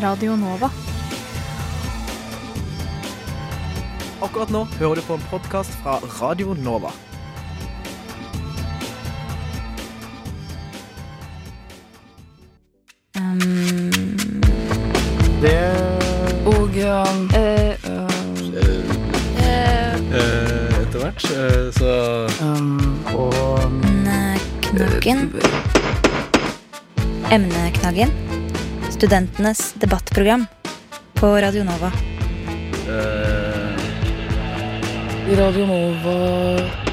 Radio 0.00 0.32
Nova. 0.36 0.70
Akkurat 4.20 4.48
nå 4.48 4.62
hører 4.78 4.94
du 4.94 5.02
på 5.04 5.16
en 5.18 5.24
podkast 5.28 5.74
fra 5.82 5.98
Radio 6.20 6.54
Nova. 6.56 6.88
Um, 13.18 14.40
Det 15.42 15.60
og 16.46 16.80
um, 16.80 17.30
eh, 17.36 17.76
Etter 20.80 20.98
hvert, 20.98 21.28
så 21.76 21.92
um, 22.40 23.04
Og. 23.14 23.72
Emneknaggen. 27.30 28.29
Studentenes 29.00 29.72
debattprogram 29.74 30.46
på 31.14 31.26
Radio 31.40 31.64
Nova. 31.64 31.92
Uh, 32.88 33.72
Radio 35.38 35.66
Nova 35.66 36.89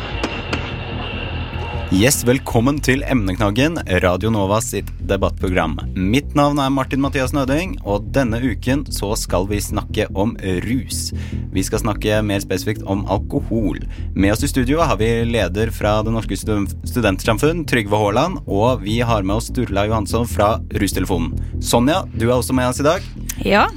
Yes, 1.96 2.18
velkommen 2.28 2.82
til 2.84 3.00
Emneknaggen, 3.08 3.78
Radio 4.04 4.28
Nova 4.34 4.58
sitt 4.60 4.90
debattprogram. 5.08 5.78
Mitt 5.96 6.34
navn 6.36 6.60
er 6.60 6.72
Martin 6.76 7.00
Mathias 7.00 7.32
Nøding, 7.32 7.78
og 7.88 8.10
denne 8.12 8.42
uken 8.44 8.84
så 8.92 9.14
skal 9.16 9.48
vi 9.48 9.62
snakke 9.64 10.10
om 10.12 10.34
rus. 10.66 11.14
Vi 11.56 11.64
skal 11.64 11.80
snakke 11.86 12.20
mer 12.28 12.44
spesifikt 12.44 12.84
om 12.92 13.06
alkohol. 13.08 13.80
Med 14.20 14.36
oss 14.36 14.44
i 14.44 14.52
studio 14.52 14.84
har 14.84 15.00
vi 15.00 15.08
leder 15.32 15.72
fra 15.72 16.02
Det 16.04 16.12
norske 16.12 16.36
Stud- 16.36 16.76
studentsamfunn, 16.92 17.64
Trygve 17.72 18.04
Haaland, 18.04 18.44
og 18.44 18.84
vi 18.84 19.00
har 19.00 19.24
med 19.24 19.40
oss 19.40 19.48
Sturla 19.48 19.88
Johansson 19.88 20.28
fra 20.28 20.58
Rustelefonen. 20.76 21.40
Sonja, 21.64 22.04
du 22.20 22.28
er 22.28 22.36
også 22.36 22.58
med 22.58 22.68
oss 22.68 22.84
i 22.84 22.90
dag. 22.90 23.10
Ja. 23.48 23.70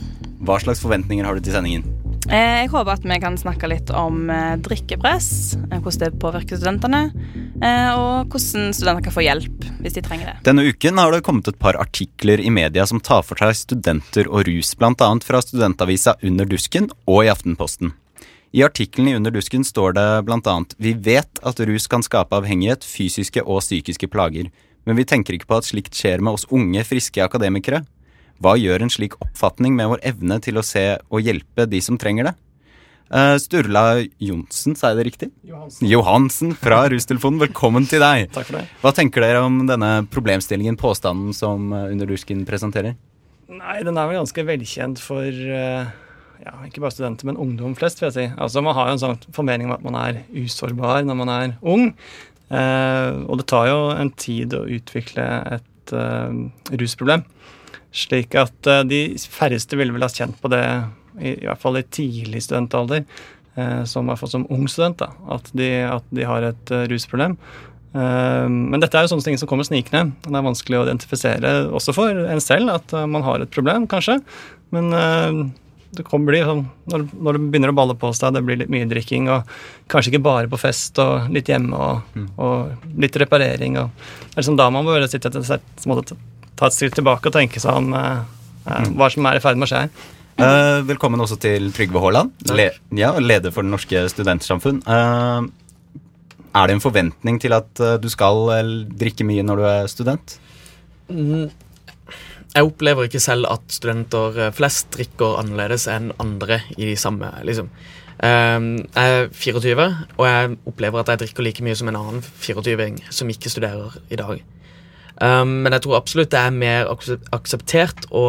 Hva 0.42 0.58
slags 0.58 0.82
forventninger 0.82 1.24
har 1.24 1.38
du 1.38 1.46
til 1.46 1.54
sendingen? 1.54 1.86
Eh, 2.30 2.62
jeg 2.62 2.68
håper 2.70 2.92
at 2.94 3.06
vi 3.06 3.16
kan 3.22 3.38
snakke 3.40 3.66
litt 3.70 3.90
om 3.96 4.28
eh, 4.30 4.56
drikkepress, 4.62 5.56
eh, 5.70 5.78
hvordan 5.80 6.02
det 6.04 6.18
påvirker 6.22 6.60
studentene, 6.60 7.00
og 7.60 8.32
hvordan 8.32 8.72
studenter 8.76 9.04
kan 9.04 9.14
få 9.14 9.24
hjelp 9.24 9.66
hvis 9.80 9.96
de 9.96 10.02
trenger 10.04 10.30
det. 10.30 10.36
Denne 10.46 10.64
uken 10.68 11.00
har 11.00 11.12
det 11.12 11.22
kommet 11.26 11.48
et 11.50 11.58
par 11.60 11.76
artikler 11.80 12.40
i 12.40 12.52
media 12.52 12.86
som 12.88 13.00
tar 13.00 13.24
for 13.26 13.40
seg 13.40 13.56
studenter 13.58 14.28
og 14.28 14.46
rus, 14.48 14.74
annet 14.80 15.26
fra 15.26 15.42
studentavisa 15.44 16.16
Under 16.22 16.48
dusken 16.48 16.90
og 17.06 17.24
i 17.24 17.32
Aftenposten. 17.32 17.94
I 18.52 18.64
artikkelen 18.66 19.08
i 19.12 19.14
Under 19.14 19.30
dusken 19.30 19.64
står 19.64 19.94
det 19.94 20.08
annet 20.26 20.74
Vi 20.78 20.92
vet 20.92 21.40
at 21.42 21.60
rus 21.60 21.86
kan 21.86 22.02
skape 22.02 22.34
avhengighet, 22.34 22.84
fysiske 22.84 23.44
og 23.44 23.62
psykiske 23.62 24.08
plager, 24.08 24.50
men 24.84 24.96
vi 24.96 25.04
tenker 25.04 25.36
ikke 25.36 25.46
på 25.46 25.60
at 25.60 25.68
slikt 25.68 25.94
skjer 25.94 26.20
med 26.20 26.34
oss 26.34 26.48
unge, 26.50 26.82
friske 26.84 27.22
akademikere. 27.22 27.84
Hva 28.40 28.56
gjør 28.56 28.82
en 28.82 28.90
slik 28.90 29.14
oppfatning 29.20 29.76
med 29.76 29.92
vår 29.92 30.00
evne 30.10 30.40
til 30.40 30.58
å 30.58 30.64
se 30.64 30.96
og 31.10 31.20
hjelpe 31.20 31.68
de 31.68 31.80
som 31.84 31.98
trenger 32.00 32.30
det? 32.30 32.34
Eh, 33.10 33.36
Sturla 33.42 33.84
Johnsen, 34.22 34.76
sa 34.78 34.92
jeg 34.92 35.00
det 35.00 35.06
riktig? 35.08 35.28
Johansen. 35.42 35.88
Johansen 35.90 36.52
fra 36.54 36.84
Rustelefonen, 36.92 37.40
velkommen 37.42 37.88
til 37.90 38.02
deg. 38.04 38.28
Takk 38.34 38.46
for 38.46 38.60
det. 38.60 38.66
Hva 38.84 38.92
tenker 38.94 39.26
dere 39.26 39.40
om 39.48 39.64
denne 39.66 40.04
problemstillingen, 40.14 40.78
påstanden 40.78 41.34
som 41.34 41.72
Underdusken 41.72 41.96
Under 41.96 42.12
dusken 42.14 42.44
presenterer? 42.46 42.94
Nei, 43.50 43.80
den 43.82 43.98
er 43.98 44.06
vel 44.06 44.20
ganske 44.20 44.44
velkjent 44.46 45.02
for 45.02 45.26
uh, 45.26 45.90
ja, 46.40 46.52
ikke 46.68 46.84
bare 46.84 46.94
studenter, 46.94 47.26
men 47.26 47.40
ungdom 47.40 47.74
flest, 47.78 47.98
vil 47.98 48.12
jeg 48.12 48.16
si. 48.16 48.26
Altså, 48.38 48.62
Man 48.62 48.78
har 48.78 48.88
jo 48.88 48.94
en 48.94 49.02
sånn 49.02 49.18
formening 49.34 49.68
om 49.68 49.74
at 49.74 49.82
man 49.84 49.98
er 49.98 50.22
usårbar 50.30 51.02
når 51.08 51.18
man 51.18 51.32
er 51.34 51.56
ung. 51.60 51.90
Uh, 52.50 53.26
og 53.26 53.42
det 53.42 53.48
tar 53.50 53.68
jo 53.70 53.80
en 53.94 54.14
tid 54.18 54.54
å 54.54 54.64
utvikle 54.70 55.26
et 55.58 55.94
eh, 55.94 56.78
rusproblem. 56.78 57.26
Slik 57.90 58.36
at 58.38 58.68
eh, 58.70 58.84
de 58.86 59.00
færreste 59.18 59.78
ville 59.78 59.94
vel 59.94 60.04
ha 60.06 60.10
kjent 60.10 60.36
på 60.42 60.50
det, 60.52 60.62
i, 61.18 61.34
i 61.34 61.48
hvert 61.48 61.62
fall 61.62 61.80
i 61.80 61.86
tidlig 61.86 62.44
studentalder, 62.46 63.06
eh, 63.56 63.82
som, 63.88 64.06
i 64.06 64.12
hvert 64.12 64.22
fall 64.22 64.34
som 64.34 64.46
ung 64.52 64.68
student, 64.70 65.00
da, 65.02 65.10
at 65.36 65.50
de, 65.56 65.72
at 65.88 66.06
de 66.14 66.28
har 66.28 66.46
et 66.50 66.74
eh, 66.74 66.86
rusproblem. 66.92 67.38
Eh, 67.90 68.46
men 68.50 68.78
dette 68.82 68.98
er 68.98 69.06
jo 69.06 69.14
sånne 69.14 69.26
ting 69.30 69.40
som 69.40 69.50
kommer 69.50 69.66
snikende. 69.68 70.14
Det 70.26 70.34
er 70.34 70.46
vanskelig 70.46 70.80
å 70.80 70.84
identifisere 70.88 71.56
også 71.70 71.96
for 71.96 72.22
en 72.26 72.44
selv 72.44 72.76
at 72.76 72.94
man 73.10 73.26
har 73.26 73.42
et 73.42 73.52
problem, 73.54 73.88
kanskje. 73.90 74.20
Men 74.70 74.92
det 75.96 76.04
kommer 76.06 76.30
bli 76.30 76.40
sånn 76.46 76.62
når, 76.90 77.04
det 77.34 77.40
begynner 77.50 77.72
å 77.72 77.76
balle 77.76 77.96
på 77.98 78.12
seg, 78.14 78.34
det 78.34 78.44
blir 78.46 78.60
litt 78.60 78.70
mye 78.70 78.86
drikking, 78.90 79.26
og 79.32 79.48
kanskje 79.90 80.12
ikke 80.12 80.22
bare 80.26 80.50
på 80.50 80.60
fest, 80.60 80.98
og 81.02 81.30
litt 81.34 81.50
hjemme, 81.50 81.74
og, 81.74 82.20
og 82.38 82.94
litt 83.02 83.18
reparering, 83.18 83.78
og 83.80 83.90
det 83.90 84.36
er 84.36 84.42
liksom 84.42 84.60
da 84.60 84.68
man 84.74 84.86
sitte 85.10 85.32
et, 85.32 85.40
et, 85.56 85.86
måte, 85.90 86.18
ta 86.58 86.68
et 86.68 86.76
skritt 86.76 86.94
tilbake 86.98 87.30
og 87.30 87.34
tenke 87.34 87.62
seg 87.62 87.82
om 87.82 87.94
eh, 87.96 88.22
hva 88.94 89.10
som 89.10 89.26
er 89.26 89.40
i 89.40 89.42
ferd 89.42 89.58
med 89.58 89.66
å 89.66 89.72
skje 89.72 89.84
her. 89.86 90.08
Eh, 90.40 90.80
velkommen 90.88 91.20
også 91.20 91.36
til 91.36 91.66
Trygve 91.76 92.00
Haaland, 92.00 92.30
le 92.56 92.70
ja, 92.96 93.10
leder 93.20 93.52
for 93.52 93.66
Det 93.66 93.74
norske 93.74 94.06
studentsamfunn. 94.08 94.78
Uh, 94.88 95.44
er 96.56 96.68
det 96.68 96.76
en 96.78 96.80
forventning 96.80 97.36
til 97.42 97.52
at 97.52 97.68
uh, 97.82 97.98
du 98.00 98.08
skal 98.08 98.48
drikke 98.88 99.26
mye 99.28 99.44
når 99.44 99.60
du 99.60 99.64
er 99.68 99.90
student? 99.92 100.38
Mm, 101.12 101.50
Jeg 102.54 102.66
opplever 102.66 103.04
ikke 103.04 103.20
selv 103.20 103.50
at 103.52 103.68
studenter 103.68 104.48
flest 104.56 104.88
drikker 104.96 105.36
annerledes 105.42 105.84
enn 105.92 106.08
andre 106.18 106.62
i 106.78 106.88
de 106.88 106.96
samme 106.96 107.28
liksom. 107.44 107.68
Jeg 108.20 108.90
er 108.96 109.28
24, 109.32 109.84
og 110.18 110.26
jeg 110.26 110.56
opplever 110.66 111.00
at 111.00 111.12
jeg 111.12 111.20
drikker 111.22 111.44
like 111.46 111.62
mye 111.64 111.76
som 111.78 111.88
en 111.88 111.96
annen 111.96 112.24
24-ing 112.42 112.98
som 113.08 113.30
ikke 113.32 113.52
studerer 113.52 113.94
i 114.10 114.18
dag. 114.18 114.42
Um, 115.20 115.60
men 115.64 115.74
jeg 115.76 115.84
tror 115.84 115.98
absolutt 115.98 116.30
det 116.32 116.40
er 116.40 116.54
mer 116.54 116.88
akseptert 117.36 118.06
å 118.16 118.24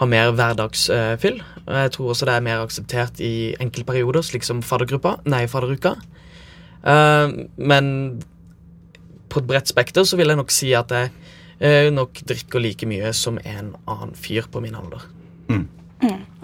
ha 0.00 0.08
mer 0.08 0.34
hverdagsfyll. 0.36 1.38
Og 1.64 1.78
jeg 1.80 1.94
tror 1.94 2.10
også 2.12 2.28
det 2.28 2.34
er 2.36 2.44
mer 2.44 2.64
akseptert 2.64 3.22
i 3.24 3.34
enkeltperioder, 3.64 4.24
slik 4.26 4.44
som 4.44 4.60
faddergruppa, 4.64 5.16
nei, 5.30 5.46
fadderuka. 5.48 5.96
Uh, 6.84 7.48
men 7.56 7.88
på 9.32 9.40
et 9.40 9.48
bredt 9.48 9.72
spekter 9.72 10.04
så 10.04 10.20
vil 10.20 10.30
jeg 10.30 10.40
nok 10.42 10.52
si 10.52 10.74
at 10.76 10.92
jeg 10.92 11.14
uh, 11.64 11.88
nok 11.94 12.20
drikker 12.28 12.60
like 12.60 12.88
mye 12.88 13.14
som 13.16 13.40
en 13.40 13.72
annen 13.88 14.12
fyr 14.18 14.50
på 14.52 14.60
min 14.64 14.76
alder. 14.76 15.08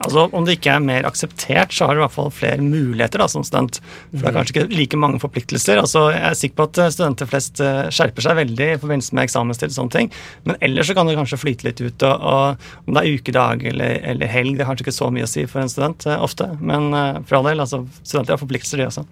Altså, 0.00 0.22
Om 0.32 0.46
det 0.46 0.56
ikke 0.56 0.72
er 0.72 0.84
mer 0.84 1.06
akseptert, 1.08 1.74
så 1.76 1.86
har 1.86 1.94
du 1.94 2.00
i 2.00 2.04
hvert 2.04 2.14
fall 2.14 2.30
flere 2.32 2.64
muligheter 2.64 3.20
da, 3.20 3.26
som 3.28 3.44
student. 3.44 3.80
For 4.14 4.22
det 4.22 4.30
er 4.30 4.36
kanskje 4.38 4.54
ikke 4.54 4.78
like 4.78 5.00
mange 5.00 5.20
forpliktelser. 5.20 5.80
Altså, 5.82 6.06
Jeg 6.14 6.22
er 6.30 6.38
sikker 6.38 6.56
på 6.56 6.68
at 6.70 6.80
eh, 6.80 6.92
studenter 6.94 7.28
flest 7.28 7.60
eh, 7.60 7.90
skjerper 7.92 8.24
seg 8.24 8.38
veldig 8.40 8.68
i 8.74 8.78
forbindelse 8.80 9.16
med 9.16 9.28
eksamenstid. 9.28 9.74
og 9.74 9.76
sånne 9.76 9.96
ting, 9.96 10.12
Men 10.44 10.56
ellers 10.60 10.88
så 10.88 10.96
kan 10.96 11.06
det 11.06 11.18
kanskje 11.18 11.40
flyte 11.42 11.68
litt 11.68 11.80
ut. 11.80 12.02
Og, 12.02 12.24
og 12.32 12.88
Om 12.88 12.94
det 12.94 13.02
er 13.02 13.18
ukedag 13.18 13.66
eller, 13.72 13.98
eller 14.14 14.32
helg, 14.32 14.56
det 14.56 14.64
har 14.64 14.72
kanskje 14.72 14.88
ikke 14.88 15.00
så 15.02 15.10
mye 15.12 15.28
å 15.28 15.34
si 15.34 15.44
for 15.50 15.60
en 15.60 15.68
student 15.68 16.06
eh, 16.06 16.16
ofte. 16.16 16.48
Men 16.60 16.88
for 17.28 17.40
all 17.40 17.50
del, 17.50 17.60
altså, 17.60 17.84
studenter 18.00 18.36
har 18.36 18.40
forpliktelser, 18.40 18.80
de 18.80 18.88
også. 18.88 19.04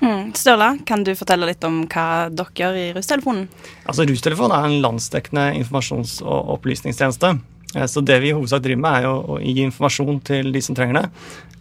Mm. 0.00 0.32
Sturla, 0.32 0.78
kan 0.86 1.04
du 1.04 1.12
fortelle 1.12 1.50
litt 1.50 1.64
om 1.68 1.82
hva 1.84 2.30
dere 2.32 2.56
gjør 2.56 2.76
i 2.80 2.86
Rustelefonen? 2.96 3.48
Altså 3.84 4.06
Rustelefonen 4.08 4.56
er 4.56 4.68
en 4.68 4.82
landsdekkende 4.86 5.50
informasjons- 5.60 6.22
og 6.24 6.54
opplysningstjeneste. 6.56 7.34
Eh, 7.76 7.86
Så 7.86 8.00
det 8.04 8.20
vi 8.22 8.30
i 8.30 8.34
hovedsak 8.36 8.62
driver 8.64 8.82
med, 8.82 9.04
er 9.04 9.06
å 9.10 9.38
gi 9.40 9.62
informasjon 9.66 10.20
til 10.26 10.50
de 10.52 10.62
som 10.64 10.74
trenger 10.78 11.00
det. 11.02 11.06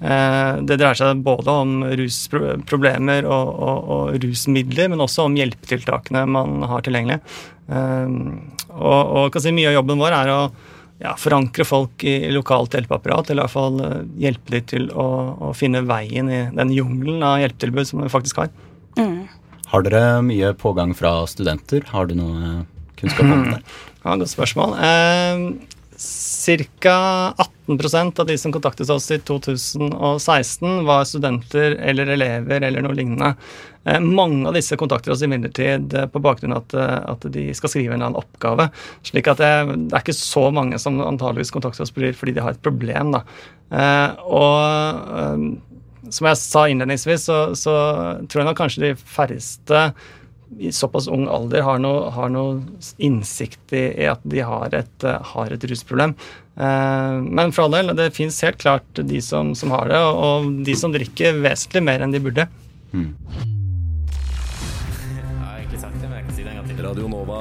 Eh, 0.01 0.55
Det 0.65 0.77
dreier 0.79 0.95
seg 0.97 1.21
både 1.25 1.47
om 1.65 1.83
rusproblemer 1.83 3.25
og, 3.27 3.53
og, 3.59 3.91
og 3.95 4.17
rusmidler, 4.23 4.89
men 4.89 4.99
også 5.05 5.27
om 5.27 5.35
hjelpetiltakene 5.37 6.25
man 6.29 6.61
har 6.69 6.81
tilgjengelig. 6.85 7.19
Eh, 7.69 8.17
Og, 8.69 9.15
og 9.33 9.39
si 9.41 9.51
mye 9.51 9.71
av 9.71 9.79
jobben 9.79 9.97
vår 9.99 10.13
er 10.13 10.29
å 10.31 10.41
ja, 11.01 11.13
forankre 11.17 11.65
folk 11.65 12.03
i 12.05 12.29
lokalt 12.31 12.75
hjelpeapparat, 12.75 13.29
eller 13.31 13.41
i 13.41 13.47
hvert 13.47 13.55
fall 13.55 13.79
hjelpe 14.19 14.51
dem 14.53 14.65
til 14.69 14.89
å, 14.93 15.05
å 15.49 15.53
finne 15.57 15.81
veien 15.87 16.29
i 16.29 16.41
den 16.53 16.71
jungelen 16.75 17.23
av 17.25 17.39
hjelpetilbud 17.41 17.87
som 17.89 18.01
vi 18.03 18.09
faktisk 18.13 18.41
har. 18.43 18.49
Mm. 18.99 19.25
Har 19.71 19.83
dere 19.85 20.19
mye 20.25 20.51
pågang 20.59 20.93
fra 20.97 21.25
studenter? 21.29 21.81
Har 21.93 22.07
du 22.09 22.15
noe 22.19 22.65
kunnskap 22.99 23.25
om 23.25 23.43
det? 23.55 23.59
Ja, 24.05 24.15
Godt 24.21 24.31
spørsmål. 24.35 24.75
Eh, 24.85 25.43
Ca. 25.99 27.33
18% 27.67 28.19
av 28.19 28.25
de 28.25 28.37
som 28.37 28.51
kontaktet 28.51 28.89
oss 28.89 29.11
i 29.11 29.19
2016, 29.19 30.85
var 30.85 31.03
studenter 31.03 31.75
eller 31.75 32.07
elever 32.15 32.63
eller 32.63 32.85
noe 32.85 32.95
lignende. 32.95 33.33
Eh, 33.83 33.99
mange 33.99 34.47
av 34.47 34.55
disse 34.55 34.77
kontakter 34.79 35.11
oss 35.11 35.23
imidlertid 35.25 35.93
eh, 35.93 36.07
på 36.07 36.21
bakgrunn 36.23 36.55
av 36.55 36.75
eh, 36.75 36.99
at 37.11 37.27
de 37.33 37.49
skal 37.55 37.73
skrive 37.73 37.93
en 37.93 37.99
eller 37.99 38.11
annen 38.13 38.21
oppgave. 38.21 38.69
slik 39.03 39.27
at 39.27 39.41
det, 39.43 39.51
det 39.89 39.97
er 39.97 40.05
ikke 40.05 40.15
så 40.15 40.45
mange 40.55 40.79
som 40.79 41.01
antageligvis 41.03 41.51
kontakter 41.55 41.83
oss 41.83 41.91
fordi 41.93 42.35
de 42.35 42.45
har 42.45 42.55
et 42.55 42.63
problem. 42.63 43.11
da. 43.17 43.23
Og 44.23 45.59
som 46.09 46.29
jeg 46.29 46.39
sa 46.41 46.63
innledningsvis, 46.67 47.27
så, 47.27 47.39
så 47.59 47.73
tror 48.25 48.41
jeg 48.41 48.49
nok 48.49 48.57
kanskje 48.57 48.85
de 48.87 48.95
færreste 48.97 49.83
i 50.57 50.71
såpass 50.71 51.07
ung 51.07 51.27
alder 51.27 51.61
har 51.61 51.79
noe, 51.83 52.09
har 52.15 52.31
noe 52.33 52.59
innsikt 52.97 53.73
i, 53.73 53.83
i 54.03 54.07
at 54.09 54.23
de 54.23 54.41
har 54.45 54.73
et, 54.75 55.03
eh, 55.03 55.19
har 55.33 55.53
et 55.53 55.67
rusproblem. 55.71 56.15
Eh, 56.57 57.15
men 57.21 57.53
for 57.55 57.67
all 57.67 57.77
del, 57.77 57.93
det 57.97 58.09
fins 58.17 58.41
helt 58.43 58.59
klart 58.61 59.03
de 59.11 59.21
som, 59.21 59.53
som 59.55 59.71
har 59.75 59.91
det, 59.91 59.99
og, 59.99 60.49
de 60.65 60.75
som 60.75 60.93
drikker 60.95 61.39
vesentlig 61.43 61.85
mer 61.85 62.05
enn 62.05 62.15
de 62.15 62.23
burde. 62.23 62.49
ikke 65.69 65.79
sagt 65.81 65.99
det, 66.01 66.09
men 66.09 66.17
jeg 66.17 66.25
kan 66.25 66.35
si 66.35 66.43
det 66.43 66.51
en 66.51 66.57
gang 66.59 66.69
til. 66.69 66.79
Radio 66.79 67.07
Nova. 67.11 67.39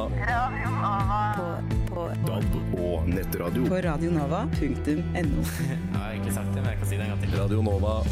På, 1.38 1.46
på, 1.88 2.08
DAB 2.26 2.78
og 2.78 3.08
nettradio. 3.08 3.64
på 3.70 3.80
radionova.no. 3.88 5.46
Jeg 5.68 5.96
har 5.96 6.10
egentlig 6.12 6.34
sagt 6.34 6.52
det, 6.52 6.60
men 6.60 6.70
jeg 6.70 6.78
kan 6.78 6.86
si 6.90 6.96
det 6.96 7.06
en 7.06 7.14
gang 7.14 7.22
til. 7.24 7.40
Radio 7.40 7.62
Nova. 7.62 8.02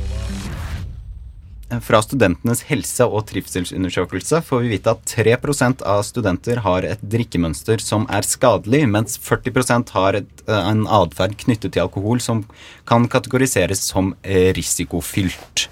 Fra 1.67 1.99
Studentenes 1.99 2.61
helse- 2.69 3.09
og 3.11 3.25
trivselsundersøkelse 3.27 4.39
får 4.47 4.61
vi 4.63 4.69
vite 4.77 4.93
at 4.93 5.01
3% 5.11 5.81
av 5.83 6.05
studenter 6.07 6.61
har 6.63 6.87
et 6.87 7.01
drikkemønster 7.03 7.83
som 7.83 8.05
er 8.07 8.23
skadelig, 8.23 8.85
mens 8.87 9.19
40% 9.19 9.91
har 9.97 10.15
et, 10.21 10.43
eh, 10.47 10.69
en 10.71 10.87
atferd 10.87 11.35
knyttet 11.37 11.73
til 11.73 11.83
alkohol 11.83 12.21
som 12.23 12.45
kan 12.87 13.09
kategoriseres 13.09 13.83
som 13.83 14.15
eh, 14.23 14.53
risikofylt. 14.55 15.67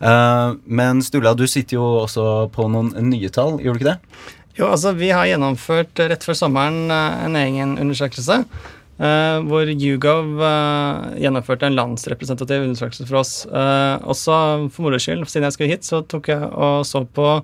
Eh, 0.00 0.54
Men 0.66 1.00
Stula, 1.00 1.32
du 1.36 1.46
sitter 1.46 1.78
jo 1.78 2.02
også 2.02 2.50
på 2.50 2.66
noen 2.68 2.90
nye 3.08 3.30
tall, 3.30 3.60
gjør 3.60 3.78
du 3.78 3.78
ikke 3.78 3.94
det? 3.94 4.00
Jo, 4.58 4.66
altså 4.66 4.96
Vi 4.96 5.10
har 5.10 5.26
gjennomført 5.26 5.94
rett 5.94 6.24
før 6.24 6.34
sommeren 6.34 6.90
en 6.90 7.36
egen 7.36 7.78
undersøkelse. 7.78 8.44
Eh, 8.98 9.38
hvor 9.46 9.70
YouGov 9.70 10.34
uh, 10.40 11.14
gjennomførte 11.20 11.68
en 11.68 11.78
landsrepresentativ 11.78 12.64
undersøkelse 12.66 13.06
for 13.08 13.20
oss. 13.22 13.32
Uh, 13.50 13.96
også 14.08 14.36
for 14.74 14.86
moro 14.86 15.00
skyld, 15.02 15.26
siden 15.30 15.48
jeg 15.48 15.56
skulle 15.56 15.72
hit, 15.72 15.88
så 15.88 16.02
tok 16.06 16.32
jeg 16.34 16.50
og 16.52 16.84
så 16.88 17.04
på 17.06 17.40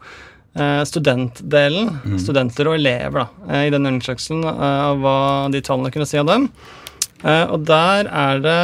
studentdelen. 0.85 1.87
Studenter 2.21 2.69
og 2.69 2.75
elever 2.77 3.23
da, 3.23 3.61
i 3.65 3.71
den 3.73 3.89
undersøkelsen, 3.89 4.43
og 4.45 4.99
hva 5.01 5.15
de 5.49 5.63
tallene 5.65 5.89
kunne 5.95 6.05
si 6.05 6.19
av 6.21 6.27
dem. 6.29 6.45
Og 7.25 7.65
der 7.65 8.11
er 8.13 8.43
det 8.45 8.59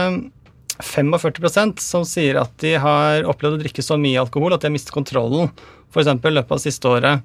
45% 0.84 1.80
som 1.80 2.04
sier 2.04 2.42
at 2.42 2.52
de 2.60 2.74
har 2.76 3.24
opplevd 3.24 3.56
å 3.56 3.62
drikke 3.62 3.86
så 3.86 3.96
mye 3.96 4.20
alkohol 4.20 4.52
at 4.52 4.62
de 4.62 4.68
har 4.68 4.76
mistet 4.76 4.92
kontrollen. 4.92 5.48
F.eks. 5.88 6.12
i 6.12 6.34
løpet 6.34 6.54
av 6.54 6.62
siste 6.62 6.92
året. 6.92 7.24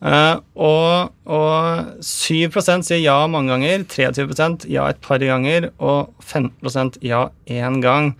Eh, 0.00 0.36
og, 0.56 1.10
og 1.28 2.04
7% 2.04 2.86
sier 2.88 3.02
ja 3.02 3.18
mange 3.28 3.52
ganger, 3.52 3.84
23% 3.90 4.64
ja 4.72 4.86
et 4.88 5.00
par 5.04 5.20
ganger 5.20 5.68
og 5.76 6.14
15% 6.24 7.00
ja 7.04 7.26
én 7.50 7.80
gang. 7.84 8.14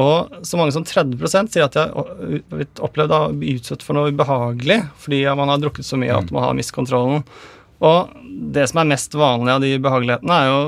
Og 0.00 0.32
så 0.46 0.56
mange 0.56 0.72
som 0.72 0.86
30 0.86 1.20
sier 1.52 1.66
at 1.66 1.76
de 1.76 1.86
har 1.92 2.12
blitt 2.50 2.80
opplevd 2.80 3.12
å 3.12 3.22
bli 3.36 3.58
utsatt 3.60 3.84
for 3.84 3.98
noe 3.98 4.14
ubehagelig 4.14 4.80
fordi 5.02 5.22
man 5.36 5.52
har 5.52 5.60
drukket 5.60 5.86
så 5.86 5.98
mye 6.00 6.14
at 6.22 6.30
man 6.32 6.46
har 6.46 6.56
miskontrollen. 6.56 7.20
kontrollen. 7.20 7.58
Og 7.80 8.10
det 8.52 8.66
som 8.68 8.80
er 8.82 8.88
mest 8.90 9.14
vanlig 9.16 9.52
av 9.54 9.62
de 9.62 9.70
ubehagelighetene, 9.78 10.36
er 10.36 10.48
jo 10.50 10.58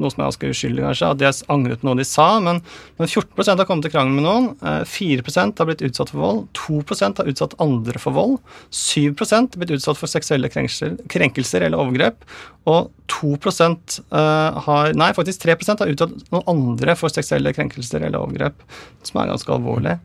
noe 0.00 0.10
som 0.12 0.22
er 0.22 0.28
ganske 0.28 0.50
uskyldig, 0.52 0.84
kanskje, 0.84 1.08
at 1.10 1.18
de 1.20 1.26
har 1.26 1.38
angret 1.50 1.82
noe 1.86 1.98
de 1.98 2.06
sa, 2.06 2.26
men, 2.42 2.60
men 3.00 3.10
14 3.10 3.58
har 3.58 3.66
kommet 3.66 3.86
til 3.86 3.94
krangel 3.94 4.14
med 4.16 4.26
noen, 4.26 4.46
eh, 4.62 4.84
4% 4.86 5.62
har 5.62 5.68
blitt 5.68 5.82
utsatt 5.86 6.12
for 6.12 6.22
vold, 6.22 6.44
2% 6.58 7.22
har 7.22 7.30
utsatt 7.32 7.56
andre 7.62 8.02
for 8.02 8.14
vold, 8.14 8.36
7% 8.70 9.56
har 9.56 9.62
blitt 9.62 9.74
utsatt 9.78 9.98
for 9.98 10.10
seksuelle 10.10 10.50
krenkelser, 10.52 10.94
krenkelser 11.10 11.66
eller 11.66 11.82
overgrep, 11.82 12.22
og 12.70 12.92
2 13.10 13.34
eh, 13.34 14.62
har 14.66 14.94
Nei, 15.00 15.10
faktisk 15.16 15.42
3% 15.46 15.82
har 15.82 15.90
utsatt 15.90 16.14
noen 16.30 16.46
andre 16.50 16.94
for 16.98 17.10
seksuelle 17.10 17.54
krenkelser 17.56 18.06
eller 18.06 18.22
overgrep, 18.22 18.62
som 19.06 19.22
er 19.22 19.32
ganske 19.32 19.54
alvorlig. 19.54 19.98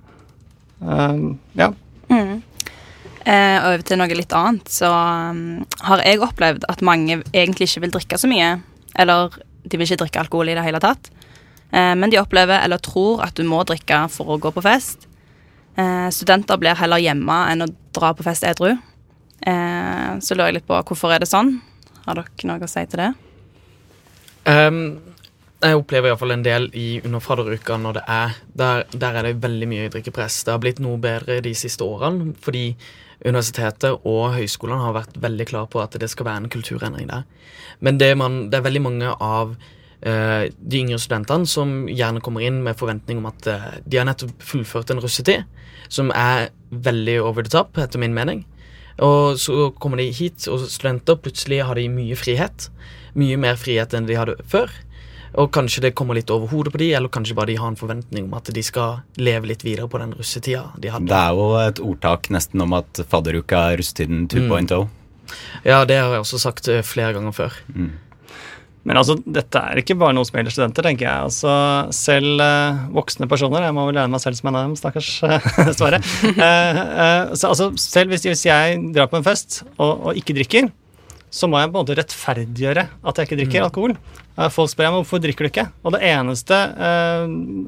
Um, 0.82 1.38
ja. 1.54 1.72
Mm. 2.10 2.42
Eh, 3.26 3.58
over 3.58 3.82
til 3.82 3.98
noe 3.98 4.14
litt 4.14 4.34
annet, 4.38 4.70
så 4.70 4.92
um, 5.34 5.64
har 5.88 6.04
jeg 6.06 6.22
opplevd 6.22 6.68
at 6.70 6.84
mange 6.86 7.24
egentlig 7.32 7.72
ikke 7.72 7.88
vil 7.88 7.96
drikke 7.96 8.20
så 8.22 8.30
mye. 8.30 8.52
Eller 9.02 9.34
de 9.66 9.80
vil 9.80 9.88
ikke 9.88 10.04
drikke 10.04 10.22
alkohol 10.22 10.52
i 10.52 10.58
det 10.58 10.66
hele 10.66 10.82
tatt. 10.84 11.10
Eh, 11.72 11.94
men 11.98 12.12
de 12.14 12.22
opplever 12.22 12.62
eller 12.62 12.82
tror 12.86 13.24
at 13.26 13.36
du 13.38 13.44
må 13.48 13.64
drikke 13.68 14.06
for 14.14 14.36
å 14.36 14.40
gå 14.42 14.52
på 14.54 14.64
fest. 14.66 15.08
Eh, 15.76 16.08
studenter 16.14 16.60
blir 16.62 16.78
heller 16.80 17.02
hjemme 17.02 17.40
enn 17.52 17.66
å 17.66 17.72
dra 17.98 18.14
på 18.16 18.26
fest 18.28 18.46
edru. 18.48 18.76
Eh, 19.42 20.12
så 20.22 20.38
lurer 20.38 20.52
jeg 20.52 20.60
litt 20.60 20.70
på 20.70 20.78
hvorfor 20.88 21.16
er 21.16 21.24
det 21.24 21.32
sånn. 21.32 21.58
Har 22.06 22.22
dere 22.22 22.48
noe 22.48 22.64
å 22.64 22.70
si 22.70 22.86
til 22.86 23.02
det? 23.02 23.12
Ehm, 24.46 24.82
jeg 25.70 25.80
opplever 25.80 26.12
iallfall 26.12 26.34
en 26.36 26.46
del 26.46 26.68
i 26.78 27.00
under 27.06 27.24
fadderuka 27.24 27.78
når 27.82 27.98
det 27.98 28.04
er 28.12 28.36
der, 28.60 28.84
der 28.92 29.18
er 29.20 29.28
det 29.28 29.42
veldig 29.44 29.68
mye 29.72 29.90
drikkepress. 29.94 30.44
Det 30.46 30.54
har 30.54 30.62
blitt 30.64 30.82
noe 30.84 31.00
bedre 31.02 31.40
de 31.46 31.54
siste 31.58 31.86
årene 31.86 32.34
fordi 32.44 32.68
universitetet 33.26 34.06
og 34.06 34.36
høyskolene 34.36 34.84
har 34.84 34.98
vært 34.98 35.16
veldig 35.24 35.48
klare 35.50 35.72
på 35.72 35.82
at 35.82 35.96
det 36.02 36.10
skal 36.12 36.28
være 36.28 36.44
en 36.44 36.52
kulturendring 36.52 37.08
der. 37.10 37.24
Men 37.80 38.00
det, 38.02 38.12
man, 38.20 38.46
det 38.52 38.60
er 38.60 38.68
veldig 38.68 38.84
mange 38.84 39.14
av 39.14 39.56
eh, 40.02 40.52
de 40.52 40.82
yngre 40.82 41.00
studentene 41.02 41.48
som 41.50 41.86
gjerne 41.90 42.24
kommer 42.26 42.46
inn 42.46 42.62
med 42.66 42.78
forventning 42.80 43.22
om 43.22 43.30
at 43.32 43.48
eh, 43.50 43.70
de 43.86 44.02
har 44.02 44.10
nettopp 44.10 44.36
fullført 44.44 44.92
en 44.92 45.02
russetid, 45.04 45.48
som 45.90 46.12
er 46.16 46.50
veldig 46.70 47.22
over 47.24 47.46
the 47.46 47.54
top, 47.56 47.78
etter 47.82 48.02
min 48.02 48.16
mening. 48.16 48.44
Og 49.04 49.40
så 49.42 49.72
kommer 49.82 50.00
de 50.00 50.12
hit, 50.16 50.48
og 50.52 50.68
studenter 50.72 51.20
plutselig 51.20 51.64
har 51.68 51.80
de 51.80 51.90
mye 51.92 52.16
frihet. 52.20 52.70
Mye 53.16 53.40
mer 53.40 53.58
frihet 53.60 53.96
enn 53.96 54.08
de 54.08 54.20
hadde 54.20 54.38
før. 54.52 54.72
Og 55.42 55.52
kanskje 55.56 55.84
det 55.88 55.96
kommer 55.98 56.16
litt 56.18 56.32
over 56.32 56.48
hodet 56.52 56.72
på 56.74 56.80
de, 56.80 56.92
eller 56.96 57.12
kanskje 57.12 57.36
bare 57.36 57.52
de 57.52 57.58
har 57.60 57.72
en 57.72 57.80
forventning 57.80 58.30
om 58.30 58.38
at 58.38 58.52
de 58.56 58.64
skal 58.64 59.02
leve 59.20 59.52
litt 59.52 59.66
videre 59.66 59.90
på 59.92 60.00
den 60.02 60.16
russetida 60.16 60.70
de 60.80 60.94
hadde. 60.94 61.10
Det 61.12 61.20
er 61.20 61.36
jo 61.36 61.50
et 61.60 61.82
ordtak 61.84 62.32
nesten 62.34 62.64
om 62.64 62.76
at 62.78 63.04
fadderuka 63.12 63.68
er 63.72 63.82
russetiden 63.82 64.26
2.0. 64.32 64.88
Ja, 65.66 65.84
det 65.90 66.00
har 66.00 66.14
jeg 66.14 66.24
også 66.24 66.40
sagt 66.40 66.70
eh, 66.72 66.84
flere 66.86 67.16
ganger 67.18 67.36
før. 67.36 67.62
Men 68.86 69.00
altså, 69.02 69.16
dette 69.26 69.58
er 69.58 69.82
ikke 69.82 69.98
bare 69.98 70.14
noe 70.14 70.28
som 70.28 70.38
gjelder 70.38 70.54
studenter, 70.54 70.86
tenker 70.86 71.08
jeg. 71.08 71.28
Altså, 71.28 71.54
selv 71.98 72.42
eh, 72.46 72.84
voksne 72.94 73.28
personer, 73.30 73.66
jeg 73.66 73.76
må 73.76 73.88
vel 73.88 73.98
regne 73.98 74.14
meg 74.14 74.22
selv 74.22 74.38
som 74.38 74.52
en 74.52 74.60
av 74.60 74.68
dem, 74.68 74.76
stakkars 74.78 75.10
eh, 75.26 75.48
Sverre. 75.80 76.02
Eh, 76.30 76.82
eh, 76.86 77.34
altså, 77.34 77.72
selv 77.82 78.14
hvis, 78.14 78.28
hvis 78.30 78.46
jeg 78.46 78.78
drar 78.94 79.10
på 79.10 79.18
en 79.20 79.26
fest 79.26 79.64
og, 79.80 79.90
og 80.12 80.22
ikke 80.22 80.38
drikker, 80.38 80.70
så 81.36 81.50
må 81.52 81.60
jeg 81.60 81.72
på 81.72 81.76
en 81.76 81.82
måte 81.84 81.98
rettferdiggjøre 82.00 82.86
at 83.04 83.20
jeg 83.20 83.28
ikke 83.28 83.40
drikker 83.42 83.66
alkohol. 83.68 83.96
Eh, 84.38 84.50
Folk 84.54 84.72
spør 84.72 84.92
meg 84.94 85.02
hvorfor 85.02 85.22
drikker 85.24 85.48
du 85.48 85.52
ikke, 85.52 85.66
og 85.84 85.96
det 85.96 86.04
eneste 86.08 86.56
eh, 86.56 87.24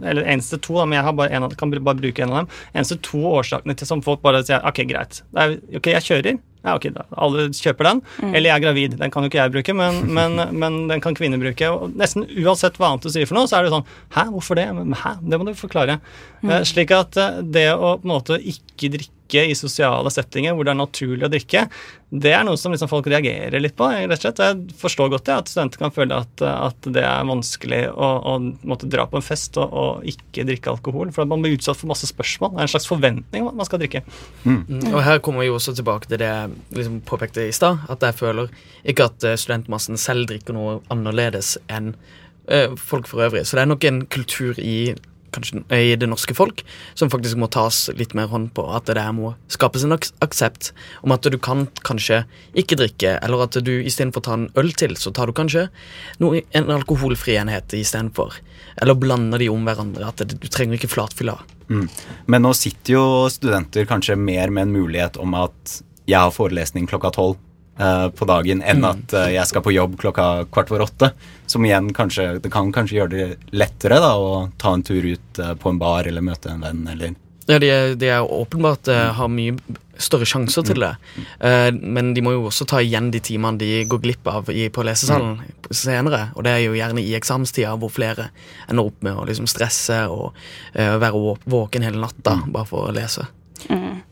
eller 0.08 0.28
eneste 0.36 0.60
to, 0.64 0.78
men 0.86 0.98
jeg 1.00 1.08
har 1.08 1.16
bare 1.18 1.36
en 1.36 1.50
kan 1.60 1.74
bare 1.76 2.00
bruke 2.00 2.24
en 2.24 2.32
av 2.34 2.44
dem, 2.44 2.52
eneste 2.74 3.00
to 3.04 3.24
årsakene 3.34 3.76
til 3.78 3.90
som 3.90 4.04
folk 4.06 4.24
bare 4.24 4.44
sier 4.48 4.64
ok, 4.68 4.84
greit, 4.90 5.20
det 5.36 5.44
er, 5.44 5.58
ok, 5.82 5.90
jeg 5.98 6.08
kjører, 6.08 6.40
ja, 6.68 6.76
ok, 6.76 6.88
da, 6.96 7.04
alle 7.24 7.48
kjøper 7.56 7.90
den, 7.90 8.02
eller 8.30 8.50
jeg 8.50 8.56
er 8.56 8.64
gravid, 8.66 8.96
den 9.02 9.14
kan 9.14 9.24
jo 9.24 9.32
ikke 9.32 9.42
jeg 9.42 9.56
bruke, 9.58 9.76
men, 9.82 10.00
men, 10.20 10.40
men 10.64 10.80
den 10.92 11.04
kan 11.04 11.18
kvinner 11.18 11.42
bruke, 11.44 11.74
og 11.76 12.00
nesten 12.00 12.28
uansett 12.40 12.80
hva 12.80 12.94
annet 12.94 13.08
du 13.08 13.12
sier 13.14 13.28
for 13.28 13.40
noe, 13.40 13.52
så 13.52 13.60
er 13.60 13.68
det 13.68 13.76
sånn, 13.76 13.88
hæ, 14.16 14.30
hvorfor 14.36 14.60
det? 14.60 14.70
Men, 14.80 14.96
hæ, 15.04 15.18
det 15.24 15.40
må 15.42 15.48
du 15.48 15.56
forklare. 15.60 16.00
Mm. 16.44 16.58
slik 16.70 16.92
at 16.96 17.18
eh, 17.20 17.40
det 17.44 17.70
å 17.74 17.98
på 17.98 18.06
en 18.06 18.12
måte 18.16 18.40
ikke 18.40 18.92
drikke 18.96 19.17
i 19.36 19.56
sosiale 19.56 20.10
settinger 20.14 20.54
hvor 20.56 20.64
det 20.64 20.72
er 20.72 20.80
naturlig 20.80 21.26
å 21.28 21.32
drikke, 21.32 21.66
det 22.08 22.32
er 22.32 22.46
noe 22.48 22.56
som 22.56 22.72
liksom 22.72 22.88
folk 22.88 23.08
reagerer 23.12 23.60
litt 23.60 23.76
på. 23.76 23.84
rett 23.92 24.14
og 24.16 24.22
slett. 24.22 24.40
Jeg 24.40 24.78
forstår 24.80 25.10
godt 25.12 25.26
det, 25.28 25.36
at 25.42 25.50
studenter 25.52 25.82
kan 25.82 25.92
føle 25.92 26.16
at, 26.16 26.42
at 26.48 26.88
det 26.96 27.04
er 27.04 27.26
vanskelig 27.28 27.82
å, 27.92 28.08
å 28.24 28.36
måtte 28.64 28.88
dra 28.88 29.04
på 29.12 29.20
en 29.20 29.26
fest 29.26 29.58
og, 29.60 29.74
og 29.76 30.08
ikke 30.08 30.46
drikke 30.48 30.72
alkohol. 30.72 31.12
For 31.12 31.26
at 31.26 31.32
man 31.34 31.44
blir 31.44 31.58
utsatt 31.58 31.76
for 31.82 31.92
masse 31.92 32.08
spørsmål. 32.08 32.54
Det 32.56 32.62
er 32.64 32.70
en 32.70 32.72
slags 32.78 32.88
forventning 32.88 33.44
om 33.44 33.52
at 33.52 33.60
man 33.60 33.68
skal 33.68 33.82
drikke. 33.84 34.06
Mm, 34.46 34.64
Og 34.94 35.02
her 35.04 35.20
kommer 35.20 35.44
vi 35.44 35.52
også 35.52 35.76
tilbake 35.76 36.08
til 36.08 36.22
det 36.24 36.32
jeg 36.32 36.56
liksom 36.80 37.02
påpekte 37.12 37.50
i 37.50 37.52
stad, 37.56 37.84
at 37.92 38.08
jeg 38.08 38.16
føler 38.22 38.48
ikke 38.88 39.10
at 39.12 39.28
eh, 39.28 39.36
studentmassen 39.36 40.00
selv 40.00 40.30
drikker 40.32 40.56
noe 40.56 40.78
annerledes 40.94 41.58
enn 41.68 41.92
eh, 42.48 42.72
folk 42.80 43.12
for 43.12 43.28
øvrig. 43.28 43.44
Så 43.44 43.60
det 43.60 43.66
er 43.66 43.72
nok 43.74 43.84
en 43.92 44.06
kultur 44.08 44.56
i 44.64 44.96
kanskje 45.38 45.64
i 45.72 45.96
det 46.00 46.10
norske 46.10 46.36
folk 46.38 46.64
som 46.98 47.12
faktisk 47.14 47.40
må 47.40 47.50
tas 47.54 47.86
litt 47.98 48.16
mer 48.18 48.28
hånd 48.32 48.52
på. 48.58 48.66
At 48.74 48.90
det 48.90 48.98
der 49.00 49.14
må 49.16 49.36
skapes 49.54 49.86
en 49.86 49.96
aks- 49.96 50.14
aksept 50.26 50.72
om 51.06 51.14
at 51.16 51.24
du 51.24 51.38
kan 51.40 51.68
kanskje 51.88 52.24
ikke 52.58 52.80
drikke, 52.82 53.16
eller 53.22 53.46
at 53.48 53.60
du 53.64 53.74
istedenfor 53.80 54.24
å 54.24 54.28
ta 54.28 54.38
en 54.38 54.50
øl 54.60 54.74
til, 54.78 54.98
så 55.00 55.14
tar 55.16 55.30
du 55.30 55.38
kanskje 55.38 55.68
noe, 56.24 56.44
en 56.58 56.72
alkoholfri 56.74 57.38
enhet 57.40 57.78
istedenfor. 57.78 58.42
Eller 58.82 58.98
blander 58.98 59.42
de 59.42 59.50
om 59.50 59.64
hverandre. 59.66 60.12
At 60.12 60.22
det, 60.22 60.40
du 60.42 60.48
trenger 60.52 60.78
ikke 60.78 60.92
flatfylla. 60.92 61.38
Mm. 61.70 61.88
Men 62.32 62.46
nå 62.46 62.54
sitter 62.56 62.98
jo 62.98 63.04
studenter 63.32 63.88
kanskje 63.90 64.16
mer 64.20 64.54
med 64.54 64.68
en 64.68 64.76
mulighet 64.78 65.20
om 65.22 65.34
at 65.38 65.82
jeg 66.08 66.20
har 66.20 66.32
forelesning 66.32 66.88
klokka 66.88 67.12
tolv 67.16 67.40
eh, 67.80 68.08
på 68.10 68.26
dagen, 68.30 68.62
enn 68.62 68.78
Mm. 68.84 68.90
at 68.90 69.14
uh, 69.14 69.28
jeg 69.34 69.48
skal 69.48 69.62
på 69.66 69.74
jobb 69.74 69.98
klokka 69.98 70.46
kvart 70.52 70.72
over 70.72 70.86
åtte. 70.86 71.12
Som 71.48 71.66
igjen 71.66 71.94
kanskje 71.94 72.42
Det 72.42 72.52
kan 72.52 72.72
kanskje 72.76 72.98
gjøre 72.98 73.10
det 73.10 73.38
lettere 73.52 74.02
da 74.04 74.16
å 74.20 74.52
ta 74.58 74.74
en 74.74 74.84
tur 74.84 75.06
ut 75.06 75.40
uh, 75.40 75.54
på 75.56 75.70
en 75.70 75.80
bar 75.80 76.08
eller 76.08 76.22
møte 76.22 76.52
en 76.52 76.62
venn 76.62 76.88
eller 76.92 77.16
Ja, 77.48 77.60
de 77.60 77.70
er, 77.72 77.94
de 77.96 78.10
er 78.12 78.22
åpenbart 78.28 78.90
eh, 78.92 79.14
har 79.16 79.30
mye 79.32 79.56
større 79.98 80.26
sjanser 80.28 80.66
til 80.68 80.84
det. 80.84 80.90
Uh, 81.40 81.72
men 81.72 82.14
de 82.14 82.22
må 82.22 82.34
jo 82.36 82.50
også 82.50 82.68
ta 82.68 82.82
igjen 82.84 83.08
de 83.14 83.22
timene 83.24 83.58
de 83.58 83.86
går 83.88 84.02
glipp 84.04 84.28
av 84.28 84.52
i, 84.52 84.68
på 84.70 84.84
lesesalen 84.84 85.40
senere. 85.72 86.34
Og 86.36 86.44
det 86.44 86.52
er 86.52 86.66
jo 86.66 86.76
gjerne 86.76 87.00
i 87.00 87.16
eksamenstida 87.16 87.72
hvor 87.80 87.90
flere 87.96 88.28
ender 88.68 88.92
opp 88.92 89.00
med 89.08 89.16
å 89.16 89.24
liksom 89.30 89.48
stresse 89.48 90.04
og 90.12 90.36
uh, 90.76 90.98
være 91.00 91.38
våken 91.48 91.88
hele 91.88 92.04
natta 92.04 92.36
bare 92.52 92.68
for 92.68 92.90
å 92.90 92.94
lese. 92.94 93.30
Mm. 93.72 94.04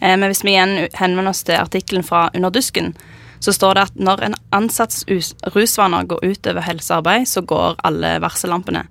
Eh, 0.00 0.16
men 0.16 0.30
hvis 0.30 0.44
vi 0.44 0.54
igjen 0.54 0.88
henvender 0.96 1.32
oss 1.34 1.44
til 1.46 1.60
artikkelen 1.60 2.04
fra 2.06 2.28
Under 2.34 2.52
dusken, 2.52 2.94
så 3.40 3.52
står 3.56 3.76
det 3.76 3.84
at 3.88 4.00
når 4.00 4.24
en 4.24 4.34
ansatts 4.56 5.04
rusvaner 5.54 6.08
går 6.08 6.24
utover 6.24 6.64
helsearbeid, 6.64 7.28
så 7.28 7.40
går 7.40 7.78
alle 7.88 8.18
varsellampene. 8.20 8.84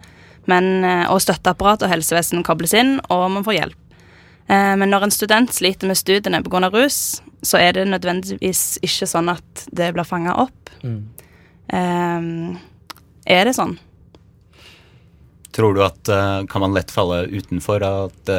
Men, 0.50 0.84
eh, 0.84 1.06
og 1.12 1.22
støtteapparat 1.22 1.86
og 1.86 1.92
helsevesen 1.92 2.46
kobles 2.46 2.74
inn, 2.74 2.98
og 3.10 3.30
man 3.32 3.46
får 3.46 3.58
hjelp. 3.60 3.78
Eh, 4.50 4.76
men 4.82 4.90
når 4.90 5.06
en 5.06 5.14
student 5.14 5.54
sliter 5.54 5.88
med 5.88 5.98
studiene 5.98 6.42
pga. 6.44 6.72
rus, 6.74 7.22
så 7.44 7.58
er 7.58 7.74
det 7.74 7.88
nødvendigvis 7.88 8.80
ikke 8.82 9.08
sånn 9.08 9.30
at 9.30 9.68
det 9.72 9.94
blir 9.94 10.04
fanga 10.04 10.34
opp. 10.36 10.70
Mm. 10.84 11.06
Er 13.30 13.46
det 13.46 13.54
sånn? 13.54 13.78
Tror 15.54 15.76
du 15.76 15.84
at 15.86 16.04
kan 16.50 16.62
man 16.62 16.74
lett 16.74 16.90
falle 16.92 17.28
utenfor 17.30 17.86
at 17.86 18.32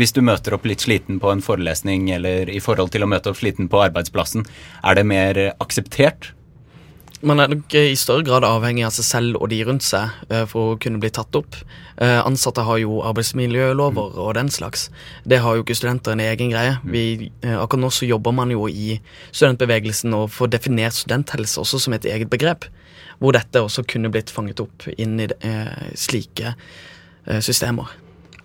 hvis 0.00 0.14
du 0.14 0.22
møter 0.26 0.56
opp 0.56 0.66
litt 0.68 0.84
sliten 0.84 1.20
på 1.22 1.30
en 1.32 1.44
forelesning 1.44 2.08
eller 2.14 2.50
i 2.50 2.62
forhold 2.62 2.94
til 2.94 3.06
å 3.06 3.10
møte 3.10 3.30
opp 3.32 3.40
sliten 3.40 3.70
på 3.70 3.82
arbeidsplassen, 3.86 4.46
er 4.82 4.98
det 4.98 5.06
mer 5.08 5.40
eh, 5.40 5.52
akseptert? 5.62 6.32
Man 7.24 7.40
er 7.40 7.48
nok 7.48 7.72
eh, 7.72 7.88
i 7.94 7.96
større 7.96 8.24
grad 8.26 8.44
avhengig 8.44 8.82
av 8.84 8.92
seg 8.92 9.06
selv 9.08 9.38
og 9.38 9.48
de 9.48 9.62
rundt 9.64 9.84
seg 9.86 10.12
eh, 10.28 10.44
for 10.50 10.74
å 10.74 10.78
kunne 10.80 11.00
bli 11.00 11.08
tatt 11.14 11.34
opp. 11.38 11.56
Ansatte 11.94 12.64
har 12.66 12.80
jo 12.82 12.98
arbeidsmiljølover 13.06 14.18
og 14.18 14.32
den 14.36 14.50
slags. 14.50 14.88
Det 15.22 15.38
har 15.40 15.56
jo 15.56 15.62
ikke 15.62 15.76
studenter 15.78 16.12
en 16.12 16.24
egen 16.24 16.50
greie. 16.52 16.74
Vi, 16.82 17.30
eh, 17.46 17.54
akkurat 17.54 17.86
nå 17.86 17.92
så 17.94 18.08
jobber 18.08 18.34
man 18.36 18.52
jo 18.52 18.66
i 18.68 18.98
studentbevegelsen 19.30 20.16
og 20.18 20.32
får 20.34 20.52
definert 20.56 20.98
studenthelse 20.98 21.62
også 21.62 21.80
som 21.86 21.96
et 21.96 22.08
eget 22.10 22.32
begrep. 22.34 22.68
Hvor 23.22 23.38
dette 23.38 23.62
også 23.62 23.86
kunne 23.88 24.12
blitt 24.12 24.32
fanget 24.34 24.60
opp 24.60 24.88
inn 24.98 25.16
i 25.22 25.30
slike 25.96 26.56
systemer. 27.40 27.94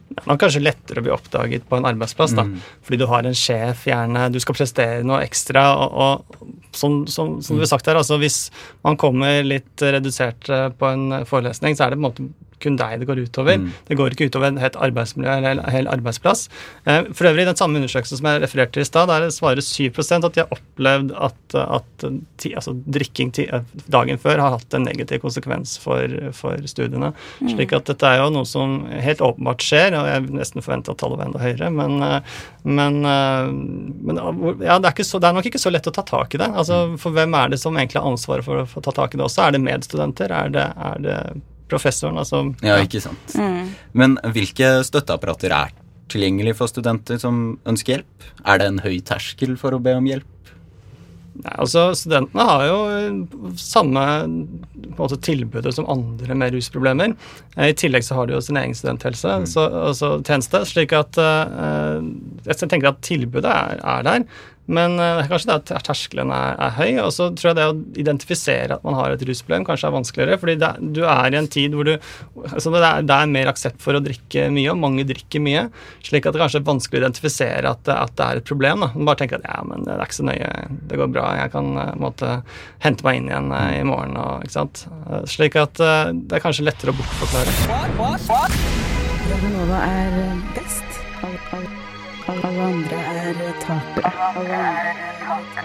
Det 0.09 0.23
er 0.23 0.29
nok 0.31 0.39
kanskje 0.41 0.61
lettere 0.63 1.01
å 1.01 1.05
bli 1.05 1.11
oppdaget 1.13 1.67
på 1.69 1.77
en 1.77 1.85
arbeidsplass, 1.85 2.33
da. 2.37 2.43
Fordi 2.85 2.97
du 2.97 3.05
har 3.11 3.27
en 3.29 3.37
sjef, 3.37 3.85
gjerne, 3.87 4.25
du 4.33 4.39
skal 4.41 4.57
prestere 4.57 5.03
noe 5.05 5.21
ekstra. 5.23 5.63
Og, 5.77 5.93
og 5.93 6.75
som, 6.75 7.05
som, 7.07 7.37
som 7.45 7.57
det 7.59 7.67
har 7.67 7.71
sagt 7.75 7.87
her, 7.87 7.99
altså 8.01 8.17
hvis 8.21 8.39
man 8.85 8.97
kommer 8.97 9.43
litt 9.45 9.81
redusert 9.85 10.49
eh, 10.49 10.69
på 10.73 10.89
en 10.89 11.21
forelesning, 11.29 11.77
så 11.77 11.85
er 11.85 11.93
det 11.93 11.99
på 11.99 12.03
en 12.03 12.07
måte 12.09 12.27
kun 12.63 12.77
deg 12.79 12.99
det 13.01 13.07
går 13.09 13.21
utover. 13.25 13.59
Mm. 13.59 13.69
Det 13.87 13.97
går 13.99 14.15
ikke 14.15 14.29
utover 14.29 14.51
en 14.51 14.61
helt 14.61 14.77
arbeidsmiljø 14.79 15.35
eller 15.37 15.61
en 15.61 15.73
hel 15.73 15.89
arbeidsplass. 15.91 16.47
Eh, 16.85 17.09
For 17.15 17.29
øvrig, 17.29 17.45
i 17.45 17.49
den 17.49 17.59
samme 17.59 17.79
undersøkelsen 17.79 18.19
som 18.19 18.29
jeg 18.29 18.43
refererte 18.43 18.77
til 18.77 18.85
i 18.85 18.89
stad, 18.89 19.09
der 19.11 19.29
svarer 19.33 19.63
7 19.63 19.89
at 19.89 20.33
de 20.35 20.43
har 20.43 20.53
opplevd 20.53 21.13
at, 21.15 21.55
at 21.55 22.05
ti, 22.37 22.53
altså, 22.53 22.73
drikking 22.85 23.33
ti, 23.35 23.47
eh, 23.47 23.65
dagen 23.91 24.19
før 24.21 24.43
har 24.43 24.57
hatt 24.57 24.77
en 24.77 24.87
negativ 24.87 25.21
konsekvens 25.23 25.77
for, 25.81 26.07
for 26.35 26.57
studiene. 26.69 27.13
Slik 27.39 27.73
at 27.75 27.89
dette 27.89 28.07
er 28.07 28.23
jo 28.23 28.29
noe 28.33 28.47
som 28.47 28.81
helt 28.89 29.23
åpenbart 29.23 29.63
skjer, 29.63 29.95
og 29.97 30.09
jeg 30.09 30.27
nesten 30.35 30.65
forventer 30.65 30.95
at 30.95 31.01
tallet 31.01 31.19
var 31.19 31.29
enda 31.29 31.43
høyere. 31.43 31.71
Men, 31.73 31.99
eh, 32.05 32.39
men, 32.63 33.01
men 33.01 34.19
ja, 34.19 34.79
det, 34.79 34.89
er 34.89 34.93
ikke 34.93 35.07
så, 35.07 35.21
det 35.21 35.29
er 35.29 35.37
nok 35.37 35.47
ikke 35.49 35.61
så 35.61 35.71
lett 35.73 35.87
å 35.89 35.95
ta 35.95 36.03
tak 36.05 36.35
i 36.35 36.41
det. 36.41 36.49
Altså, 36.51 36.81
for 37.01 37.15
hvem 37.15 37.35
er 37.39 37.53
det 37.53 37.61
som 37.61 37.77
egentlig 37.77 38.01
har 38.01 38.09
ansvaret 38.09 38.45
for 38.45 38.63
å 38.63 38.67
få 38.69 38.83
ta 38.83 38.93
tak 38.95 39.15
i 39.15 39.19
det 39.19 39.25
også? 39.27 39.45
Er 39.45 39.55
det 39.55 39.63
medstudenter? 39.63 40.33
Er 40.35 40.51
det, 40.53 40.67
er 40.89 41.05
det 41.05 41.19
professoren? 41.69 42.19
Altså, 42.21 42.43
Ja, 42.65 42.79
ikke 42.83 43.01
sant. 43.03 43.37
Men 43.93 44.17
hvilke 44.35 44.79
støtteapparater 44.87 45.55
er 45.55 45.77
tilgjengelig 46.09 46.57
for 46.59 46.71
studenter 46.71 47.19
som 47.21 47.59
ønsker 47.69 47.99
hjelp? 47.99 48.27
Er 48.45 48.61
det 48.61 48.67
en 48.71 48.83
høy 48.83 48.99
terskel 49.05 49.55
for 49.61 49.75
å 49.75 49.81
be 49.83 49.95
om 49.97 50.09
hjelp? 50.09 50.27
Nei, 51.39 51.53
altså 51.61 51.85
Studentene 51.95 52.45
har 52.49 52.63
jo 52.67 52.79
eh, 52.91 53.19
samme 53.59 54.03
på 54.25 54.89
en 54.89 54.97
måte, 54.97 55.19
tilbudet 55.23 55.71
som 55.75 55.87
andre 55.91 56.35
med 56.35 56.55
rusproblemer. 56.55 57.13
Eh, 57.55 57.69
I 57.71 57.77
tillegg 57.79 58.03
så 58.03 58.17
har 58.17 58.27
de 58.27 58.35
jo 58.35 58.41
sin 58.43 58.59
egen 58.59 58.75
studenthelse, 58.75 59.37
så, 59.53 59.67
altså 59.91 60.11
tjeneste. 60.25 60.65
slik 60.67 60.95
at 60.97 61.19
uh, 61.21 62.01
jeg 62.47 62.59
tenker 62.65 62.91
at 62.91 63.03
tilbudet 63.05 63.53
er, 63.53 63.79
er 63.79 64.07
der. 64.07 64.25
Men 64.69 64.97
uh, 65.01 65.25
kanskje 65.29 65.49
det 65.49 65.75
at 65.75 65.87
terskelen 65.89 66.33
er, 66.35 66.55
er 66.61 66.75
høy. 66.77 66.91
Og 67.03 67.11
så 67.15 67.29
tror 67.33 67.51
jeg 67.51 67.59
det 67.59 67.67
å 67.69 67.77
identifisere 68.05 68.77
at 68.77 68.85
man 68.85 68.97
har 68.99 69.15
et 69.15 69.25
rusproblem, 69.25 69.67
kanskje 69.67 69.89
er 69.89 69.97
vanskeligere. 69.97 70.39
fordi 70.41 70.57
det, 70.61 70.71
du 70.95 71.03
er 71.05 71.33
i 71.33 71.39
en 71.39 71.49
tid 71.49 71.75
hvor 71.75 71.89
du 71.89 71.95
altså 71.95 72.71
det, 72.73 72.83
er, 72.85 73.05
det 73.07 73.15
er 73.15 73.31
mer 73.31 73.49
aksept 73.51 73.81
for 73.83 73.97
å 73.97 74.03
drikke 74.03 74.47
mye, 74.53 74.69
og 74.71 74.81
mange 74.81 75.07
drikker 75.09 75.43
mye. 75.43 75.67
Slik 76.05 76.27
at 76.29 76.35
det 76.35 76.43
kanskje 76.43 76.61
er 76.61 76.69
vanskelig 76.69 76.99
å 76.99 77.05
identifisere 77.05 77.73
at 77.73 77.89
at 77.89 78.15
det 78.17 78.25
er 78.25 78.39
et 78.39 78.47
problem. 78.47 78.85
da. 78.85 78.89
Bare 79.07 79.19
tenker 79.21 79.39
at 79.39 79.47
ja, 79.49 79.59
men 79.67 79.85
det 79.85 79.93
er 79.93 80.03
ikke 80.03 80.19
så 80.19 80.27
nøye, 80.27 80.49
det 80.91 80.99
går 80.99 81.11
bra, 81.13 81.25
jeg 81.39 81.53
kan 81.55 81.67
eh, 81.79 82.09
på 82.19 82.31
hente 82.85 83.07
meg 83.07 83.19
inn 83.19 83.29
igjen 83.31 83.51
eh, 83.55 83.79
i 83.79 83.83
morgen. 83.87 84.17
Og, 84.19 84.45
ikke 84.45 84.57
sant? 84.57 84.85
Slik 85.29 85.57
at 85.59 85.79
uh, 85.81 86.11
det 86.13 86.37
er 86.37 86.43
kanskje 86.43 86.65
lettere 86.67 86.93
å 86.93 86.97
bortforklare. 86.99 87.51
Nova 89.49 89.79
er 89.85 90.11
best. 90.55 90.99
Alle, 91.23 91.39
alle, 91.55 91.69
alle 92.45 92.67
andre 92.69 92.97
er 92.99 93.08
tapere. 93.33 94.11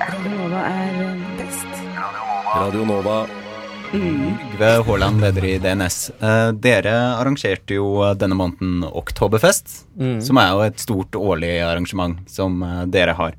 Radio 0.09 0.35
Nova 0.39 0.61
er 0.69 1.17
best. 1.39 1.83
Radio 2.55 2.85
Nova. 2.85 3.27
Yngve 3.95 4.71
Haaland, 4.87 5.21
leder 5.23 5.45
i 5.45 5.59
DNS. 5.63 5.99
Eh, 6.19 6.53
dere 6.59 6.95
arrangerte 7.21 7.77
jo 7.77 8.03
denne 8.19 8.35
måneden 8.35 8.83
Oktoberfest, 8.91 9.85
som 10.27 10.41
er 10.43 10.51
jo 10.51 10.65
et 10.65 10.83
stort 10.83 11.15
årlig 11.15 11.61
arrangement 11.63 12.19
som 12.31 12.63
eh, 12.67 12.83
dere 12.91 13.15
har. 13.15 13.39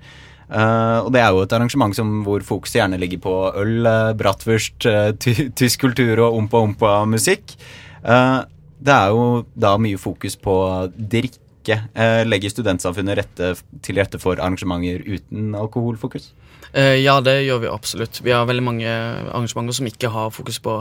Eh, 0.49 0.99
og 1.01 1.11
det 1.13 1.21
er 1.21 1.31
jo 1.33 1.43
et 1.43 1.55
arrangement 1.57 1.95
som, 1.97 2.21
hvor 2.25 2.43
fokuset 2.45 2.79
gjerne 2.79 2.99
ligger 3.01 3.21
på 3.23 3.35
øl, 3.61 3.79
uh, 3.85 4.13
bratwurst, 4.17 4.85
eh, 4.89 5.11
ty 5.19 5.49
tysk 5.57 5.85
kultur 5.87 6.21
og 6.27 6.37
ompa-ompa-musikk. 6.41 7.57
Eh, 8.05 8.37
det 8.85 8.93
er 8.93 9.15
jo 9.15 9.43
da 9.57 9.75
mye 9.81 9.97
fokus 9.97 10.37
på 10.37 10.55
drikke. 10.95 11.41
Eh, 11.73 12.21
legger 12.27 12.53
studentsamfunnet 12.53 13.17
rette, 13.17 13.55
til 13.81 13.97
rette 13.97 14.21
for 14.21 14.37
arrangementer 14.37 15.01
uten 15.07 15.55
alkoholfokus? 15.57 16.31
Eh, 16.73 17.01
ja, 17.01 17.17
det 17.23 17.39
gjør 17.47 17.63
vi 17.63 17.73
absolutt. 17.73 18.21
Vi 18.21 18.33
har 18.35 18.45
veldig 18.45 18.65
mange 18.65 18.87
arrangementer 18.89 19.73
som 19.79 19.89
ikke 19.89 20.13
har 20.13 20.33
fokus 20.35 20.61
på 20.61 20.79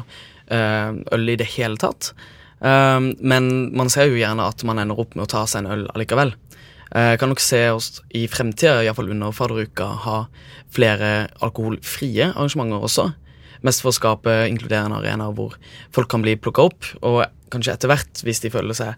eh, 0.53 0.91
øl 1.17 1.29
i 1.33 1.39
det 1.41 1.49
hele 1.57 1.81
tatt. 1.81 2.13
Men 2.65 3.49
man 3.77 3.91
ser 3.93 4.07
jo 4.09 4.17
gjerne 4.17 4.47
at 4.49 4.63
man 4.65 4.79
ender 4.81 4.97
opp 4.97 5.13
med 5.13 5.27
å 5.27 5.29
ta 5.29 5.43
seg 5.45 5.65
en 5.65 5.73
øl 5.75 5.83
allikevel. 5.93 6.31
Eh, 6.95 7.17
kan 7.19 7.29
nok 7.29 7.43
se 7.43 7.59
oss 7.75 7.99
i 8.15 8.29
fremtida, 8.31 8.85
iallfall 8.85 9.11
under 9.11 9.35
fadderuka, 9.35 9.87
ha 10.05 10.19
flere 10.75 11.29
alkoholfrie 11.43 12.29
arrangementer 12.31 12.87
også. 12.87 13.09
Mest 13.65 13.85
for 13.85 13.93
å 13.93 13.97
skape 13.97 14.35
inkluderende 14.51 15.01
arenaer 15.01 15.35
hvor 15.37 15.57
folk 15.95 16.11
kan 16.13 16.25
bli 16.25 16.37
plukka 16.37 16.69
opp. 16.69 16.91
Og 17.03 17.23
kanskje 17.55 17.77
etter 17.77 17.91
hvert, 17.93 18.25
hvis 18.27 18.43
de 18.45 18.53
føler 18.53 18.77
seg 18.77 18.95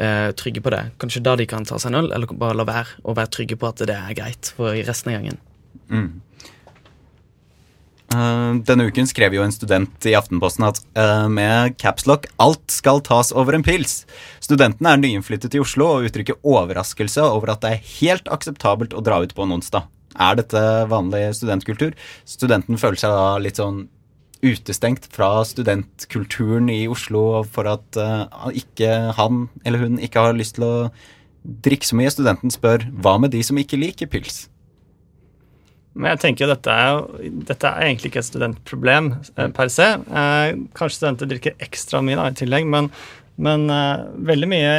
uh, 0.00 0.30
trygge 0.38 0.62
på 0.64 0.72
det, 0.74 0.84
kanskje 1.00 1.24
da 1.24 1.36
de 1.38 1.46
kan 1.48 1.66
ta 1.68 1.78
seg 1.78 1.92
en 1.92 2.02
øl, 2.02 2.12
eller 2.16 2.38
bare 2.40 2.56
la 2.58 2.66
være 2.68 3.02
og 3.04 3.18
være 3.18 3.34
trygge 3.36 3.58
på 3.60 3.68
at 3.68 3.84
det 3.88 3.94
er 3.96 4.16
greit 4.18 4.52
for 4.56 4.74
resten 4.88 5.12
av 5.12 5.20
gangen. 5.20 5.38
Mm. 5.92 6.08
Eh, 8.08 8.54
denne 8.64 8.86
uken 8.88 9.08
skrev 9.08 9.34
jo 9.36 9.42
en 9.44 9.52
student 9.52 10.06
i 10.08 10.14
Aftenposten 10.16 10.64
at 10.64 10.80
eh, 10.96 11.26
med 11.28 11.76
capslock 11.80 12.24
'alt 12.40 12.72
skal 12.72 13.02
tas 13.04 13.34
over 13.36 13.52
en 13.52 13.64
pils'. 13.64 14.06
Studentene 14.40 14.94
er 14.94 15.02
nyinnflyttet 15.02 15.52
til 15.52 15.64
Oslo 15.66 15.90
og 15.92 16.08
uttrykker 16.08 16.40
overraskelse 16.40 17.20
over 17.20 17.52
at 17.52 17.60
det 17.64 17.74
er 17.74 17.84
helt 17.98 18.32
akseptabelt 18.32 18.96
å 18.96 19.04
dra 19.04 19.20
ut 19.20 19.34
på 19.36 19.44
en 19.44 19.58
onsdag. 19.58 19.84
Er 20.16 20.40
dette 20.40 20.62
vanlig 20.88 21.36
studentkultur? 21.36 21.92
Studenten 22.24 22.80
føler 22.80 22.96
seg 22.96 23.12
da 23.12 23.36
litt 23.44 23.60
sånn 23.60 23.84
utestengt 24.44 25.08
fra 25.10 25.42
studentkulturen 25.46 26.68
i 26.70 26.84
Oslo 26.90 27.42
for 27.42 27.66
at 27.70 27.98
uh, 27.98 28.50
ikke 28.54 29.14
han 29.18 29.48
eller 29.66 29.82
hun 29.82 29.98
ikke 30.02 30.28
har 30.28 30.36
lyst 30.38 30.58
til 30.58 30.66
å 30.68 30.74
drikke 31.64 31.88
så 31.88 31.98
mye. 31.98 32.12
Studenten 32.12 32.52
spør 32.54 32.86
hva 33.02 33.16
med 33.22 33.34
de 33.34 33.42
som 33.46 33.58
ikke 33.58 33.80
liker 33.80 34.10
pils? 34.10 34.46
Men 35.98 36.12
jeg 36.12 36.22
tenker 36.22 36.44
jo 36.44 36.52
dette 36.52 36.70
er, 36.74 37.00
dette 37.48 37.70
er 37.70 37.88
egentlig 37.88 38.12
ikke 38.12 38.20
et 38.22 38.28
studentproblem 38.28 39.10
eh, 39.34 39.48
per 39.54 39.70
se. 39.72 39.88
Eh, 39.98 40.60
kanskje 40.78 41.00
studenter 41.00 41.30
drikker 41.32 41.64
ekstra 41.64 42.02
mye 42.04 42.18
da, 42.20 42.28
i 42.30 42.38
tillegg, 42.38 42.68
men, 42.70 42.90
men 43.42 43.66
eh, 43.74 44.06
veldig 44.30 44.50
mye 44.52 44.76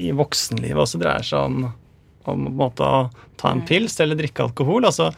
i 0.00 0.14
voksenlivet 0.16 0.80
også 0.86 1.02
dreier 1.02 1.28
seg 1.28 1.50
om, 1.50 1.66
om 2.24 2.48
en 2.48 2.56
måte 2.62 2.88
å 2.88 3.04
ta 3.40 3.52
en 3.52 3.64
pils 3.68 3.98
eller 4.00 4.16
drikke 4.16 4.46
alkohol. 4.46 4.88
altså 4.88 5.10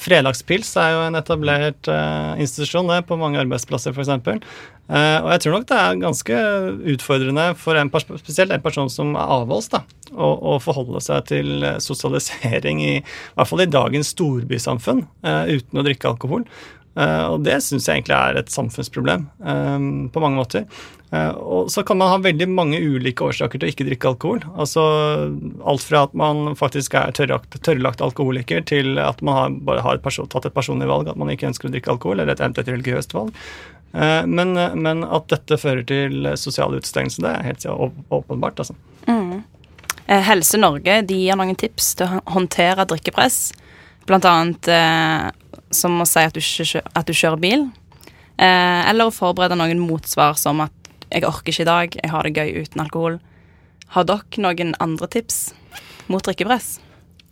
Fredagspils 0.00 0.70
er 0.80 0.94
jo 0.94 1.00
en 1.04 1.18
etablert 1.18 1.90
uh, 1.92 2.32
institusjon 2.40 2.88
det, 2.88 3.02
på 3.08 3.18
mange 3.20 3.40
arbeidsplasser 3.42 3.92
f.eks. 3.92 4.12
Uh, 4.88 5.18
og 5.20 5.28
jeg 5.34 5.42
tror 5.44 5.54
nok 5.54 5.66
det 5.68 5.80
er 5.80 6.00
ganske 6.00 6.38
utfordrende 6.94 7.46
for 7.60 7.76
en 7.80 7.92
spesielt 7.92 8.52
en 8.52 8.64
person 8.64 8.88
som 8.92 9.12
er 9.12 9.34
avholds, 9.36 9.68
da, 9.74 9.82
å, 10.12 10.30
å 10.54 10.56
forholde 10.62 11.00
seg 11.04 11.28
til 11.28 11.64
eh, 11.64 11.80
sosialisering 11.82 12.80
i, 12.84 12.94
i 13.00 13.36
hvert 13.36 13.50
fall 13.50 13.64
i 13.64 13.70
dagens 13.70 14.14
storbysamfunn 14.14 15.04
uh, 15.26 15.44
uten 15.52 15.80
å 15.80 15.86
drikke 15.86 16.12
alkohol. 16.12 16.48
Eh, 16.94 17.24
og 17.26 17.40
det 17.42 17.56
syns 17.64 17.88
jeg 17.88 18.02
egentlig 18.02 18.14
er 18.16 18.36
et 18.38 18.52
samfunnsproblem 18.54 19.24
eh, 19.42 19.86
på 20.14 20.22
mange 20.22 20.38
måter. 20.38 20.66
Eh, 21.10 21.30
og 21.34 21.70
så 21.74 21.82
kan 21.86 21.98
man 21.98 22.12
ha 22.12 22.20
veldig 22.22 22.46
mange 22.50 22.78
ulike 22.78 23.26
årsaker 23.26 23.58
til 23.58 23.66
å 23.66 23.72
ikke 23.72 23.86
drikke 23.88 24.12
alkohol. 24.12 24.44
Altså 24.54 24.84
alt 25.66 25.86
fra 25.86 26.04
at 26.06 26.14
man 26.18 26.54
faktisk 26.58 26.94
er 27.00 27.14
tørrlagt, 27.18 27.58
tørrlagt 27.66 28.04
alkoholiker, 28.04 28.62
til 28.70 28.98
at 29.02 29.22
man 29.26 29.38
har, 29.38 29.56
bare 29.66 29.84
har 29.86 29.98
et 29.98 30.06
person, 30.06 30.30
tatt 30.30 30.46
et 30.46 30.56
personlig 30.56 30.90
valg, 30.90 31.10
at 31.10 31.18
man 31.18 31.32
ikke 31.34 31.50
ønsker 31.50 31.70
å 31.70 31.74
drikke 31.74 31.96
alkohol, 31.96 32.22
eller 32.22 32.36
et 32.36 32.44
eventuelt 32.44 32.70
religiøst 32.76 33.16
valg. 33.16 33.34
Men, 33.94 34.56
men 34.82 35.04
at 35.06 35.28
dette 35.30 35.54
fører 35.54 35.84
til 35.86 36.26
sosial 36.34 36.72
utestengelse, 36.74 37.22
det 37.22 37.30
er 37.30 37.44
helt 37.46 37.66
åp- 37.70 38.00
åpenbart. 38.16 38.58
altså. 38.58 38.74
Mm. 39.06 39.44
Helse 40.26 40.58
Norge 40.58 40.96
de 41.06 41.20
gir 41.20 41.38
noen 41.38 41.54
tips 41.54 41.92
til 42.00 42.10
å 42.10 42.24
håndtere 42.34 42.88
drikkepress. 42.90 43.38
Blant 44.10 44.26
annet 44.26 44.66
som 45.74 46.00
å 46.00 46.06
si 46.08 46.22
at 46.22 46.34
du, 46.34 46.42
at 46.94 47.06
du 47.06 47.12
kjører 47.12 47.42
bil. 47.42 47.66
Eh, 48.34 48.80
eller 48.90 49.10
å 49.10 49.14
forberede 49.14 49.58
noen 49.58 49.82
motsvar 49.82 50.38
som 50.38 50.62
at 50.64 50.72
'jeg 51.10 51.24
orker 51.24 51.52
ikke 51.52 51.62
i 51.62 51.64
dag, 51.64 51.96
jeg 52.02 52.10
har 52.10 52.22
det 52.22 52.34
gøy 52.34 52.64
uten 52.64 52.80
alkohol'. 52.80 53.20
Har 53.94 54.04
dere 54.04 54.38
noen 54.38 54.74
andre 54.80 55.06
tips? 55.06 55.52
mot 56.12 56.24
drikkepress. 56.24 56.78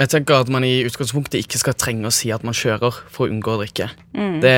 Jeg 0.00 0.10
tenker 0.10 0.42
at 0.42 0.50
man 0.50 0.64
i 0.66 0.82
utgangspunktet 0.86 1.44
ikke 1.44 1.60
skal 1.60 1.76
trenge 1.78 2.08
å 2.08 2.14
si 2.14 2.32
at 2.34 2.44
man 2.46 2.56
kjører 2.56 2.96
for 3.12 3.26
å 3.26 3.32
unngå 3.32 3.54
å 3.54 3.60
drikke. 3.60 3.90
Mm. 4.16 4.38
Det, 4.42 4.54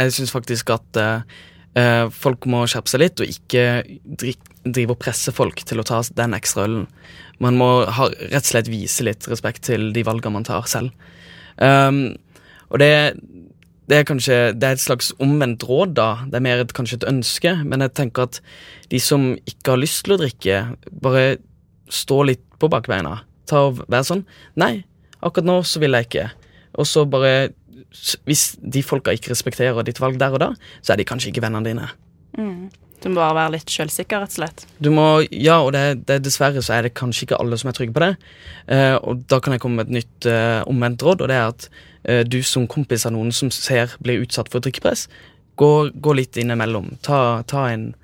jeg 0.00 0.14
syns 0.16 0.32
faktisk 0.34 0.72
at 0.74 0.98
eh, 0.98 1.36
eh, 1.78 2.06
folk 2.10 2.48
må 2.50 2.64
skjerpe 2.70 2.90
seg 2.90 3.04
litt, 3.04 3.22
og 3.22 3.30
ikke 3.30 3.66
drikke 4.04 4.48
drive 4.60 4.92
og 4.92 5.00
presse 5.00 5.32
folk 5.32 5.62
til 5.64 5.80
å 5.80 5.86
ta 5.88 6.02
den 6.16 6.34
ekstra 6.36 6.66
ølen. 6.66 6.88
Man 7.40 7.56
må 7.56 7.68
ha, 7.88 8.08
rett 8.12 8.44
og 8.44 8.50
slett 8.50 8.68
vise 8.68 9.06
litt 9.06 9.24
respekt 9.30 9.64
til 9.70 9.88
de 9.94 10.02
valgene 10.04 10.34
man 10.34 10.44
tar 10.44 10.66
selv. 10.68 10.92
Um, 11.56 12.18
og 12.70 12.82
det, 12.82 12.90
det 13.90 13.98
er 13.98 14.06
kanskje 14.08 14.38
det 14.54 14.66
er 14.68 14.76
et 14.76 14.82
slags 14.82 15.10
omvendt 15.22 15.64
råd, 15.66 15.94
da. 15.98 16.10
Det 16.30 16.38
er 16.38 16.44
mer 16.46 16.62
et, 16.62 16.74
kanskje 16.76 17.00
et 17.00 17.08
ønske, 17.10 17.54
men 17.66 17.82
jeg 17.84 17.94
tenker 17.98 18.28
at 18.28 18.40
de 18.92 19.00
som 19.02 19.32
ikke 19.48 19.74
har 19.74 19.82
lyst 19.82 20.04
til 20.06 20.14
å 20.14 20.20
drikke, 20.20 20.60
bare 21.02 21.24
stå 21.90 22.22
litt 22.30 22.44
på 22.62 22.70
bakbeina. 22.70 23.20
Ta 23.50 23.66
og 23.70 23.80
være 23.90 24.06
sånn 24.06 24.22
Nei, 24.60 24.84
akkurat 25.18 25.48
nå 25.48 25.56
så 25.66 25.82
vil 25.82 25.96
jeg 25.96 26.06
ikke. 26.06 26.28
Og 26.78 26.86
så 26.86 27.02
bare 27.10 27.50
Hvis 28.28 28.52
de 28.62 28.84
folka 28.86 29.10
ikke 29.16 29.32
respekterer 29.32 29.82
ditt 29.82 29.98
valg 29.98 30.20
der 30.20 30.36
og 30.36 30.38
da, 30.44 30.52
så 30.78 30.92
er 30.94 31.00
de 31.00 31.08
kanskje 31.08 31.32
ikke 31.32 31.42
vennene 31.42 31.66
dine. 31.66 31.88
Mm. 32.38 32.68
Du 33.00 33.08
må 33.08 33.16
bare 33.16 33.34
være 33.34 33.54
litt 33.56 33.72
sjølsikker, 33.72 34.20
rett 34.20 34.34
og 34.34 34.38
slett. 34.42 34.64
Du 34.78 34.90
må, 34.92 35.06
ja, 35.32 35.56
og 35.64 35.72
det, 35.74 36.04
det, 36.06 36.20
dessverre 36.22 36.62
så 36.62 36.76
er 36.76 36.86
det 36.86 36.92
kanskje 36.98 37.26
ikke 37.26 37.40
alle 37.40 37.56
som 37.58 37.70
er 37.70 37.74
trygge 37.74 37.96
på 37.96 38.02
det. 38.04 38.10
Eh, 38.70 38.96
og 39.00 39.24
da 39.32 39.40
kan 39.42 39.56
jeg 39.56 39.62
komme 39.64 39.80
med 39.80 39.88
et 39.88 39.96
nytt 40.00 40.28
eh, 40.28 40.60
omvendt 40.70 41.02
råd, 41.06 41.24
og 41.24 41.32
det 41.32 41.38
er 41.38 41.48
at 41.48 41.66
du 42.24 42.42
som 42.42 42.66
kompis 42.70 43.06
av 43.06 43.12
noen 43.12 43.32
som 43.32 43.50
ser 43.52 43.92
blir 44.00 44.22
utsatt 44.24 44.48
for 44.52 44.64
drikkepress, 44.64 45.08
gå, 45.60 45.90
gå 45.94 46.12
litt 46.16 46.36
innimellom. 46.40 46.94
Ta, 47.04 47.42
ta 47.42 47.68
en 47.70 47.94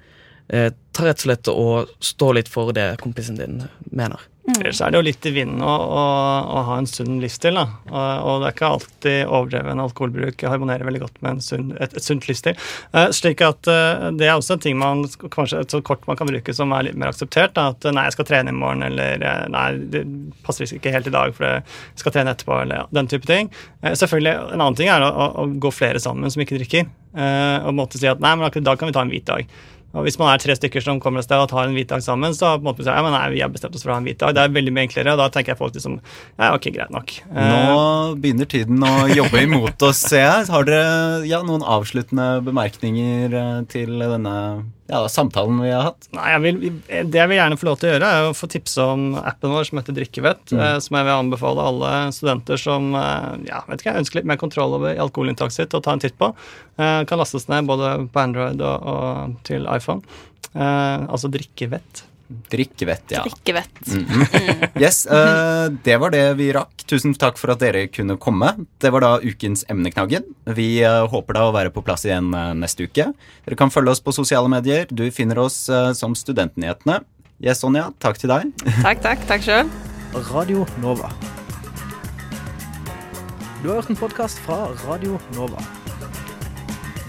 eh, 0.49 0.73
Ta 0.97 1.05
rett 1.05 1.21
og 1.21 1.27
slett 1.27 1.49
og 1.53 1.91
stå 2.01 2.31
litt 2.33 2.49
for 2.49 2.73
det 2.73 2.87
kompisen 3.03 3.37
din 3.37 3.59
mener. 3.93 4.23
Ellers 4.47 4.79
er 4.81 4.93
det 4.93 5.01
jo 5.01 5.07
litt 5.09 5.27
i 5.27 5.33
vinden 5.35 5.63
å, 5.65 5.73
å, 5.75 6.03
å 6.55 6.61
ha 6.69 6.77
en 6.79 6.87
sunn 6.87 7.19
livsstil. 7.23 7.57
Da. 7.59 7.65
Og, 7.91 8.27
og 8.31 8.43
det 8.43 8.49
er 8.49 8.55
ikke 8.55 8.69
alltid 8.77 9.17
overdreven 9.25 9.83
alkoholbruk 9.83 10.45
harmonerer 10.47 10.87
veldig 10.87 11.03
godt 11.03 11.19
med 11.27 11.43
sunn, 11.43 11.73
et, 11.83 11.97
et 11.99 12.05
sunt 12.05 12.29
livsstil. 12.31 12.55
Eh, 12.95 13.09
slik 13.17 13.43
at 13.43 13.67
eh, 13.71 14.07
Det 14.15 14.29
er 14.29 14.37
også 14.37 14.55
en 14.57 14.63
ting 14.63 14.79
man 14.79 15.03
kanskje 15.35 15.65
et 15.65 15.75
så 15.75 15.81
kort 15.87 16.07
man 16.07 16.19
kan 16.21 16.31
bruke 16.31 16.55
som 16.55 16.75
er 16.77 16.87
litt 16.87 16.99
mer 17.01 17.11
akseptert. 17.11 17.57
Da. 17.59 17.73
At 17.75 17.89
eh, 17.89 17.97
nei, 17.97 18.07
jeg 18.07 18.19
skal 18.19 18.29
trene 18.31 18.55
i 18.55 18.59
morgen, 18.61 18.87
eller 18.87 19.27
eh, 19.27 19.47
nei, 19.51 19.67
det 19.97 20.05
passer 20.47 20.71
ikke 20.79 20.95
helt 20.95 21.11
i 21.11 21.17
dag, 21.17 21.35
for 21.35 21.49
jeg 21.49 22.05
skal 22.05 22.15
trene 22.15 22.37
etterpå, 22.37 22.61
eller 22.63 22.85
ja, 22.85 22.87
den 23.01 23.11
type 23.11 23.27
ting. 23.27 23.51
Eh, 23.83 23.99
selvfølgelig, 23.99 24.37
En 24.55 24.61
annen 24.61 24.79
ting 24.79 24.93
er 24.93 25.03
å, 25.03 25.11
å 25.43 25.49
gå 25.59 25.75
flere 25.75 26.03
sammen 26.03 26.31
som 26.31 26.47
ikke 26.47 26.61
drikker. 26.61 26.87
Eh, 27.17 27.59
og 27.67 27.75
måtte 27.75 27.99
si 27.99 28.07
at 28.11 28.23
nei, 28.23 28.35
men 28.37 28.47
akkurat 28.47 28.63
i 28.63 28.69
dag 28.71 28.79
kan 28.79 28.91
vi 28.91 28.95
ta 28.95 29.03
en 29.03 29.11
hvit 29.11 29.27
dag. 29.27 29.59
Og 29.97 30.05
Hvis 30.05 30.19
man 30.21 30.29
er 30.31 30.43
tre 30.43 30.57
stykker 30.59 30.85
som 30.85 31.01
kommer 31.01 31.23
et 31.23 31.29
sted 31.29 31.41
og 31.41 31.49
tar 31.51 31.65
en 31.67 31.75
hvit 31.77 31.89
dag 31.89 32.05
sammen, 32.05 32.35
så 32.37 32.55
på 32.57 32.65
en 32.65 32.69
måte 32.69 32.85
ja, 32.85 33.01
men 33.05 33.15
nei, 33.17 33.25
vi 33.33 33.43
har 33.43 33.53
bestemt 33.53 33.77
oss 33.77 33.87
for 33.87 33.95
å 33.95 33.97
ha 33.97 34.03
en 34.03 34.09
hvit 34.09 34.21
dag. 34.21 34.35
Det 34.37 34.45
er 34.45 34.55
veldig 34.57 34.75
mye 34.77 34.87
enklere, 34.91 35.17
og 35.17 35.23
da 35.23 35.31
tenker 35.33 35.55
jeg 35.55 35.61
folk 35.63 35.77
liksom 35.77 35.99
ja, 35.99 36.53
ok, 36.53 36.69
greit 36.77 36.93
nok. 36.95 37.17
Eh, 37.33 37.51
Nå 37.51 37.81
begynner 38.21 38.51
tiden 38.51 38.85
å 38.85 38.95
jobbe 39.09 39.43
imot 39.47 39.87
oss, 39.89 40.05
ser 40.13 40.27
jeg. 40.27 40.49
Har 40.53 40.69
dere 40.69 41.25
ja, 41.29 41.41
noen 41.47 41.65
avsluttende 41.65 42.29
bemerkninger 42.47 43.41
eh, 43.41 43.61
til 43.73 43.97
denne 44.05 44.37
ja, 44.87 45.01
samtalen 45.11 45.59
vi 45.63 45.71
har 45.75 45.83
hatt? 45.89 46.07
Nei, 46.15 46.27
jeg 46.31 46.43
vil, 46.45 46.59
Det 47.11 47.19
jeg 47.21 47.31
vil 47.33 47.39
gjerne 47.41 47.59
få 47.59 47.69
lov 47.69 47.79
til 47.81 47.89
å 47.89 47.93
gjøre, 47.95 48.11
er 48.17 48.29
å 48.31 48.35
få 48.39 48.49
tipse 48.53 48.87
om 48.95 49.07
appen 49.19 49.53
vår 49.53 49.67
som 49.69 49.81
heter 49.81 49.97
Drikkevett. 49.99 50.45
Mm. 50.55 50.63
eh, 50.63 50.79
Som 50.87 50.99
jeg 51.01 51.09
vil 51.09 51.15
anbefale 51.17 51.67
alle 51.73 51.93
studenter 52.17 52.63
som 52.63 52.89
eh, 52.95 53.29
ja, 53.51 53.61
vet 53.67 53.83
ikke, 53.85 53.97
ønsker 54.01 54.21
litt 54.23 54.31
mer 54.33 54.41
kontroll 54.41 54.79
over 54.79 54.95
alkoholinntaket 55.07 55.59
sitt, 55.59 55.75
å 55.77 55.83
ta 55.85 55.97
en 55.97 56.03
titt 56.07 56.17
på. 56.21 56.31
Eh, 56.79 57.03
Kan 57.11 57.21
lastes 57.21 57.49
ned 57.53 57.67
både 57.69 57.93
på 58.15 58.23
Android 58.23 58.63
og, 58.63 58.87
og 58.95 59.37
til 59.51 59.67
iPhone. 59.75 60.07
Eh, 60.55 61.07
altså 61.11 61.29
Drikkevett. 61.35 62.06
Drikkevett, 62.27 63.11
ja. 63.15 63.23
Drikkevett. 63.23 63.87
Mhm. 63.87 64.25
Yes, 64.83 65.07
uh, 65.07 65.69
det 65.85 65.97
var 66.03 66.11
det 66.11 66.25
vi 66.41 66.51
rakk. 66.55 66.75
Tusen 66.91 67.15
takk 67.15 67.39
for 67.39 67.55
at 67.55 67.63
dere 67.63 67.87
kunne 67.87 68.19
komme. 68.19 68.53
Det 68.83 68.91
var 68.95 69.05
da 69.05 69.13
ukens 69.23 69.65
emneknaggen. 69.71 70.27
Vi 70.57 70.69
uh, 70.83 71.07
håper 71.11 71.39
da 71.39 71.47
å 71.47 71.55
være 71.55 71.71
på 71.75 71.85
plass 71.87 72.07
igjen 72.09 72.33
uh, 72.35 72.51
neste 72.59 72.89
uke. 72.89 73.11
Dere 73.47 73.59
kan 73.59 73.71
følge 73.71 73.95
oss 73.95 74.03
på 74.03 74.15
sosiale 74.15 74.51
medier. 74.51 74.91
Du 74.91 75.07
finner 75.15 75.39
oss 75.47 75.67
som 75.99 76.15
Studentnyhetene. 76.19 77.01
Yes, 77.43 77.61
Sonja, 77.63 77.91
takk 78.03 78.19
til 78.19 78.33
deg. 78.33 78.51
Takk, 78.83 79.03
takk. 79.05 79.27
Takk 79.29 79.45
sjøl. 79.47 79.71
Radio 80.33 80.65
Nova. 80.83 81.11
Du 83.63 83.69
har 83.69 83.81
hørt 83.81 83.91
en 83.93 83.99
podkast 83.99 84.41
fra 84.47 84.67
Radio 84.87 85.21
Nova. 85.37 85.63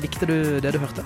Likte 0.02 0.30
du 0.30 0.60
det 0.62 0.76
du 0.76 0.80
hørte? 0.82 1.06